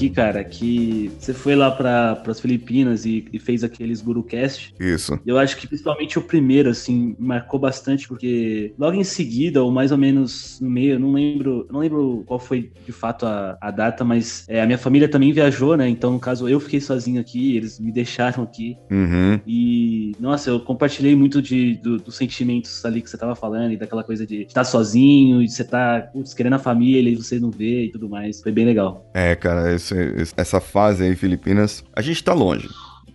Aqui, 0.00 0.08
cara, 0.08 0.42
que 0.42 1.10
você 1.18 1.34
foi 1.34 1.54
lá 1.54 1.70
para 1.70 2.22
as 2.26 2.40
Filipinas 2.40 3.04
e, 3.04 3.26
e, 3.32 3.38
fez 3.38 3.62
aqueles 3.62 4.00
GuruCast. 4.00 4.74
Isso. 4.80 5.18
Eu 5.26 5.38
acho 5.38 5.56
que 5.58 5.66
principalmente 5.66 6.18
o 6.18 6.22
primeiro, 6.22 6.70
assim, 6.70 7.14
marcou 7.18 7.60
bastante, 7.60 8.08
porque 8.08 8.72
logo 8.78 8.96
em 8.96 9.04
seguida, 9.04 9.62
ou 9.62 9.70
mais 9.70 9.92
ou 9.92 9.98
menos 9.98 10.58
no 10.60 10.70
meio, 10.70 10.94
eu 10.94 10.98
não 10.98 11.12
lembro, 11.12 11.66
não 11.70 11.80
lembro 11.80 12.24
qual 12.26 12.38
foi 12.38 12.70
de 12.86 12.92
fato 12.92 13.26
a, 13.26 13.58
a 13.60 13.70
data, 13.70 14.02
mas 14.02 14.46
é, 14.48 14.62
a 14.62 14.66
minha 14.66 14.78
família 14.78 15.08
também 15.08 15.32
viajou, 15.32 15.76
né? 15.76 15.88
Então, 15.88 16.12
no 16.12 16.18
caso, 16.18 16.48
eu 16.48 16.58
fiquei 16.60 16.80
sozinho 16.80 17.20
aqui, 17.20 17.56
eles 17.56 17.78
me 17.78 17.92
deixaram 17.92 18.42
aqui. 18.44 18.78
Uhum. 18.90 19.38
E, 19.46 20.12
nossa, 20.18 20.48
eu 20.48 20.60
compartilhei 20.60 21.14
muito 21.14 21.42
de, 21.42 21.74
do, 21.74 21.98
dos 21.98 22.16
sentimentos 22.16 22.84
ali 22.84 23.02
que 23.02 23.10
você 23.10 23.18
tava 23.18 23.34
falando, 23.34 23.72
e 23.72 23.76
daquela 23.76 24.02
coisa 24.02 24.26
de 24.26 24.42
estar 24.42 24.64
sozinho, 24.64 25.42
e 25.42 25.46
de 25.46 25.52
você 25.52 25.62
estar 25.62 26.02
tá, 26.02 26.06
putz, 26.06 26.32
querendo 26.32 26.54
a 26.54 26.58
família 26.58 27.10
e 27.10 27.16
você 27.16 27.38
não 27.38 27.50
vê 27.50 27.84
e 27.84 27.90
tudo 27.90 28.08
mais. 28.08 28.40
Foi 28.40 28.52
bem 28.52 28.64
legal. 28.64 29.10
É, 29.12 29.34
cara 29.34 29.70
esse, 29.94 30.34
essa 30.36 30.60
fase 30.60 31.04
aí, 31.04 31.16
Filipinas, 31.16 31.84
a 31.94 32.02
gente 32.02 32.22
tá 32.22 32.32
longe. 32.32 32.68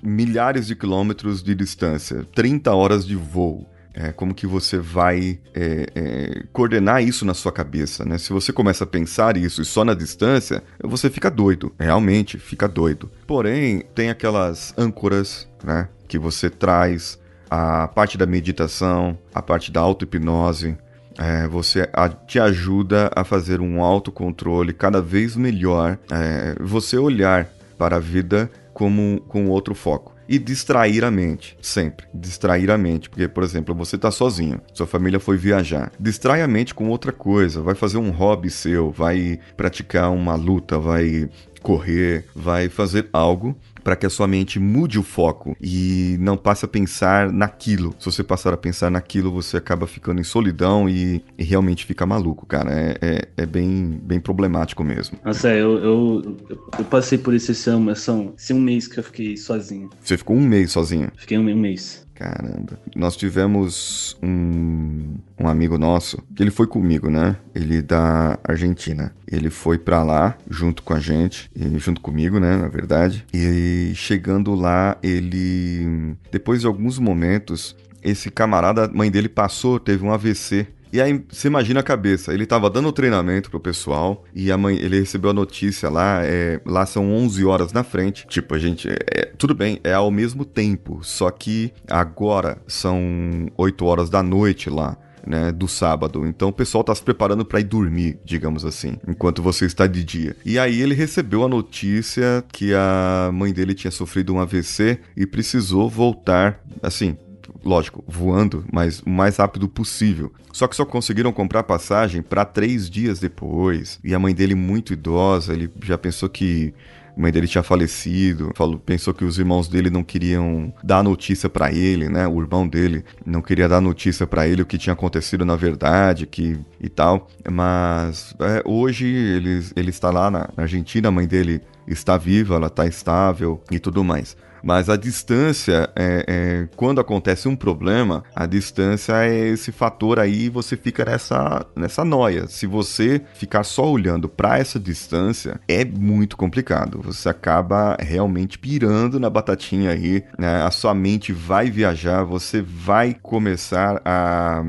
Milhares 0.04 0.68
de 0.68 0.76
quilômetros 0.76 1.42
de 1.42 1.56
distância, 1.56 2.24
30 2.36 2.74
horas 2.74 3.06
de 3.06 3.16
voo. 3.16 3.68
É, 3.98 4.12
como 4.12 4.34
que 4.34 4.46
você 4.46 4.78
vai 4.78 5.40
é, 5.54 5.86
é, 5.96 6.44
coordenar 6.52 7.02
isso 7.02 7.24
na 7.24 7.34
sua 7.34 7.52
cabeça, 7.52 8.04
né? 8.04 8.18
Se 8.18 8.34
você 8.34 8.52
começa 8.52 8.84
a 8.84 8.88
pensar 8.88 9.38
isso 9.38 9.62
e 9.62 9.66
só 9.66 9.86
na 9.86 9.94
distância, 9.94 10.62
você 10.84 11.10
fica 11.10 11.32
doido, 11.32 11.74
realmente 11.80 12.38
fica 12.38 12.68
doido. 12.68 13.10
Porém, 13.26 13.86
tem 13.96 14.10
aquelas 14.10 14.74
âncoras, 14.78 15.48
né? 15.64 15.88
Que 16.10 16.20
você 16.20 16.50
traz 16.50 17.18
a 17.50 17.88
parte 17.88 18.18
da 18.18 18.26
meditação, 18.26 19.18
a 19.34 19.42
parte 19.42 19.72
da 19.72 19.80
auto-hipnose, 19.80 20.78
é, 21.18 21.48
você 21.48 21.90
a, 21.94 22.10
te 22.10 22.40
ajuda 22.40 23.10
a 23.16 23.24
fazer 23.24 23.62
um 23.62 23.82
autocontrole 23.82 24.74
cada 24.74 25.02
vez 25.02 25.36
melhor. 25.36 25.98
É, 26.12 26.56
você 26.60 26.98
olhar 26.98 27.48
para 27.78 27.98
a 27.98 28.00
vida 28.00 28.50
como 28.74 29.22
com 29.28 29.48
outro 29.48 29.74
foco. 29.74 30.14
E 30.28 30.40
distrair 30.40 31.04
a 31.04 31.12
mente, 31.12 31.56
sempre. 31.62 32.08
Distrair 32.14 32.72
a 32.72 32.78
mente. 32.78 33.10
Porque, 33.10 33.28
por 33.28 33.44
exemplo, 33.44 33.76
você 33.76 33.96
está 33.96 34.10
sozinho, 34.10 34.60
sua 34.74 34.88
família 34.88 35.20
foi 35.20 35.38
viajar. 35.38 35.92
Distrai 36.00 36.42
a 36.42 36.48
mente 36.48 36.74
com 36.74 36.90
outra 36.90 37.12
coisa. 37.12 37.62
Vai 37.62 37.76
fazer 37.76 37.98
um 37.98 38.10
hobby 38.10 38.50
seu, 38.50 38.92
vai 38.92 39.40
praticar 39.56 40.12
uma 40.12 40.36
luta, 40.36 40.80
vai 40.80 41.30
correr, 41.62 42.26
vai 42.36 42.70
fazer 42.70 43.08
algo 43.14 43.56
para 43.86 43.96
que 43.96 44.08
a 44.08 44.10
sua 44.10 44.28
mente 44.28 44.60
mude 44.60 44.98
o 44.98 45.04
foco 45.04 45.56
e 45.62 46.18
não 46.20 46.36
passe 46.36 46.66
a 46.66 46.68
pensar 46.68 47.32
naquilo. 47.32 47.94
Se 48.00 48.08
você 48.08 48.24
passar 48.24 48.52
a 48.52 48.58
pensar 48.58 48.90
naquilo, 48.90 49.32
você 49.32 49.58
acaba 49.58 49.86
ficando 49.86 50.20
em 50.20 50.24
solidão 50.24 50.90
e, 50.90 51.24
e 51.38 51.44
realmente 51.44 51.86
fica 51.86 52.04
maluco, 52.04 52.48
cara. 52.48 52.74
É, 52.74 52.98
é, 53.00 53.28
é, 53.38 53.46
bem, 53.46 54.02
bem 54.02 54.20
problemático 54.20 54.84
mesmo. 54.84 55.20
Nossa, 55.24 55.54
eu, 55.54 55.78
eu, 55.78 56.38
eu 56.80 56.86
passei 56.86 57.20
por 57.20 57.36
esse, 57.36 57.52
esse, 57.52 57.70
esse 57.70 58.54
um 58.54 58.60
mês 58.60 58.88
que 58.88 59.00
eu 59.00 59.04
fiquei 59.04 59.38
sozinho. 59.38 59.92
Você 60.02 60.18
ficou 60.18 60.36
um 60.36 60.42
mês 60.42 60.72
sozinho? 60.72 61.12
Fiquei 61.16 61.38
um, 61.38 61.48
um 61.48 61.56
mês. 61.56 62.05
Caramba. 62.16 62.80
Nós 62.96 63.18
tivemos 63.18 64.18
um, 64.24 65.16
um 65.38 65.48
amigo 65.50 65.78
nosso, 65.78 66.18
que 66.34 66.42
ele 66.42 66.50
foi 66.50 66.66
comigo, 66.66 67.10
né? 67.10 67.36
Ele 67.54 67.82
da 67.82 68.40
Argentina. 68.42 69.14
Ele 69.30 69.50
foi 69.50 69.78
para 69.78 70.02
lá 70.02 70.38
junto 70.50 70.82
com 70.82 70.94
a 70.94 71.00
gente, 71.00 71.52
junto 71.78 72.00
comigo, 72.00 72.40
né, 72.40 72.56
na 72.56 72.70
verdade. 72.70 73.26
E 73.34 73.92
chegando 73.96 74.56
lá, 74.56 74.98
ele 75.04 76.16
depois 76.32 76.62
de 76.62 76.68
alguns 76.68 76.98
momentos, 76.98 77.76
esse 78.02 78.32
camarada, 78.32 78.86
a 78.86 78.88
mãe 78.88 79.12
dele 79.12 79.28
passou, 79.28 79.80
teve 79.80 80.06
um 80.06 80.14
AVC 80.14 80.68
e 80.96 81.02
aí 81.02 81.26
você 81.30 81.50
imagina 81.50 81.82
a 81.82 81.84
cabeça, 81.84 82.34
ele 82.34 82.46
tava 82.46 82.70
dando 82.70 82.90
treinamento 82.90 83.50
pro 83.52 83.60
pessoal 83.60 84.24
e 84.34 84.50
a 84.50 84.58
mãe, 84.58 84.78
ele 84.78 84.98
recebeu 84.98 85.32
a 85.32 85.34
notícia 85.34 85.90
lá, 85.90 86.22
é, 86.24 86.62
lá 86.66 86.86
são 86.86 87.14
11 87.14 87.44
horas 87.44 87.74
na 87.74 87.84
frente. 87.84 88.26
Tipo, 88.28 88.56
a 88.56 88.60
gente, 88.60 88.88
é, 88.88 89.26
tudo 89.38 89.54
bem, 89.54 89.78
é 89.84 89.92
ao 89.92 90.10
mesmo 90.10 90.46
tempo, 90.46 91.02
só 91.04 91.30
que 91.30 91.74
agora 91.90 92.60
são 92.66 93.46
8 93.58 93.86
horas 93.86 94.10
da 94.10 94.24
noite 94.24 94.70
lá. 94.70 94.98
Né, 95.28 95.52
do 95.52 95.68
sábado. 95.68 96.24
Então 96.28 96.50
o 96.50 96.54
pessoal 96.54 96.82
está 96.82 96.94
se 96.94 97.02
preparando 97.02 97.44
para 97.44 97.60
ir 97.60 97.64
dormir, 97.64 98.20
digamos 98.24 98.64
assim, 98.64 98.96
enquanto 99.08 99.42
você 99.42 99.66
está 99.66 99.88
de 99.88 100.04
dia. 100.04 100.36
E 100.46 100.60
aí 100.60 100.80
ele 100.80 100.94
recebeu 100.94 101.44
a 101.44 101.48
notícia 101.48 102.44
que 102.54 102.76
a 102.76 103.32
mãe 103.34 103.52
dele 103.52 103.74
tinha 103.74 103.90
sofrido 103.90 104.36
um 104.36 104.40
AVC 104.40 105.00
e 105.18 105.26
precisou 105.26 105.90
voltar, 105.90 106.64
assim, 106.80 107.18
lógico, 107.66 108.04
voando, 108.08 108.64
mas 108.72 109.00
o 109.00 109.10
mais 109.10 109.38
rápido 109.38 109.68
possível. 109.68 110.32
Só 110.54 110.68
que 110.68 110.76
só 110.76 110.86
conseguiram 110.86 111.34
comprar 111.34 111.64
passagem 111.64 112.22
para 112.22 112.46
três 112.46 112.90
dias 112.90 113.20
depois. 113.20 114.00
E 114.04 114.14
a 114.14 114.20
mãe 114.20 114.34
dele, 114.34 114.56
muito 114.56 114.94
idosa, 114.94 115.54
ele 115.54 115.70
já 115.84 115.98
pensou 115.98 116.30
que 116.30 116.74
a 117.18 117.20
mãe 117.20 117.32
dele 117.32 117.48
tinha 117.48 117.64
falecido, 117.64 118.52
falou, 118.56 118.78
pensou 118.78 119.14
que 119.14 119.24
os 119.24 119.40
irmãos 119.40 119.68
dele 119.68 119.90
não 119.90 120.04
queriam 120.04 120.74
dar 120.84 121.04
notícia 121.04 121.50
para 121.50 121.72
ele, 121.72 122.10
né? 122.10 122.28
O 122.28 122.42
irmão 122.42 122.68
dele 122.68 123.04
não 123.26 123.42
queria 123.42 123.68
dar 123.68 123.82
notícia 123.82 124.28
para 124.28 124.48
ele 124.48 124.62
o 124.62 124.66
que 124.66 124.78
tinha 124.78 124.94
acontecido 124.94 125.46
na 125.46 125.56
verdade, 125.56 126.28
que 126.28 126.60
e 126.80 126.90
tal. 126.90 127.28
Mas 127.50 128.36
é, 128.40 128.62
hoje 128.66 129.08
ele, 129.08 129.66
ele 129.76 129.90
está 129.90 130.12
lá 130.12 130.30
na 130.30 130.50
Argentina, 130.58 131.08
a 131.08 131.12
mãe 131.12 131.26
dele 131.26 131.62
está 131.88 132.18
viva, 132.18 132.56
ela 132.56 132.68
está 132.68 132.86
estável 132.86 133.62
e 133.72 133.80
tudo 133.80 134.04
mais. 134.04 134.36
Mas 134.66 134.90
a 134.90 134.98
distância, 134.98 135.88
é, 135.96 136.26
é, 136.28 136.68
quando 136.76 137.00
acontece 137.00 137.48
um 137.48 137.56
problema, 137.56 138.24
a 138.36 138.48
distância 138.48 139.14
é 139.24 139.50
esse 139.50 139.72
fator 139.72 140.20
aí, 140.20 140.50
você 140.50 140.76
fica 140.76 141.06
nessa, 141.06 141.64
nessa 141.76 142.04
noia. 142.04 142.48
Se 142.48 142.66
você 142.66 143.22
ficar 143.36 143.64
só 143.64 143.88
olhando 143.88 144.28
para 144.28 144.58
essa 144.58 144.80
distância, 144.80 145.60
é 145.68 145.86
muito 145.86 146.36
complicado. 146.36 147.00
Você 147.04 147.30
acaba 147.30 147.96
realmente 148.00 148.58
pirando 148.58 149.20
na 149.20 149.30
batatinha 149.30 149.92
aí, 149.92 150.24
né? 150.36 150.64
a 150.64 150.72
sua 150.72 150.96
mente 150.96 151.32
vai 151.32 151.70
viajar, 151.70 152.24
você 152.24 152.60
vai 152.60 153.16
começar 153.22 154.02
a 154.04 154.64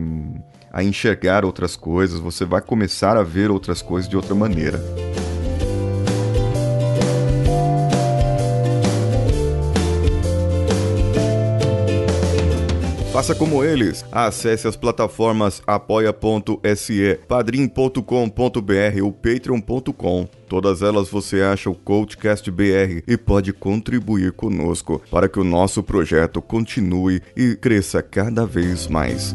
a 0.76 0.84
enxergar 0.84 1.42
outras 1.42 1.74
coisas, 1.74 2.20
você 2.20 2.44
vai 2.44 2.60
começar 2.60 3.16
a 3.16 3.22
ver 3.22 3.50
outras 3.50 3.80
coisas 3.80 4.06
de 4.10 4.14
outra 4.14 4.34
maneira. 4.34 4.78
Faça 13.16 13.34
como 13.34 13.64
eles. 13.64 14.04
Acesse 14.12 14.68
as 14.68 14.76
plataformas 14.76 15.62
apoia.se, 15.66 17.18
padrim.com.br 17.26 19.02
ou 19.02 19.10
patreon.com. 19.10 20.28
Todas 20.46 20.82
elas 20.82 21.08
você 21.08 21.40
acha 21.40 21.70
o 21.70 21.74
Coachcast 21.74 22.50
BR 22.50 23.02
e 23.08 23.16
pode 23.16 23.54
contribuir 23.54 24.32
conosco 24.32 25.00
para 25.10 25.30
que 25.30 25.40
o 25.40 25.44
nosso 25.44 25.82
projeto 25.82 26.42
continue 26.42 27.22
e 27.34 27.56
cresça 27.56 28.02
cada 28.02 28.44
vez 28.44 28.86
mais. 28.86 29.34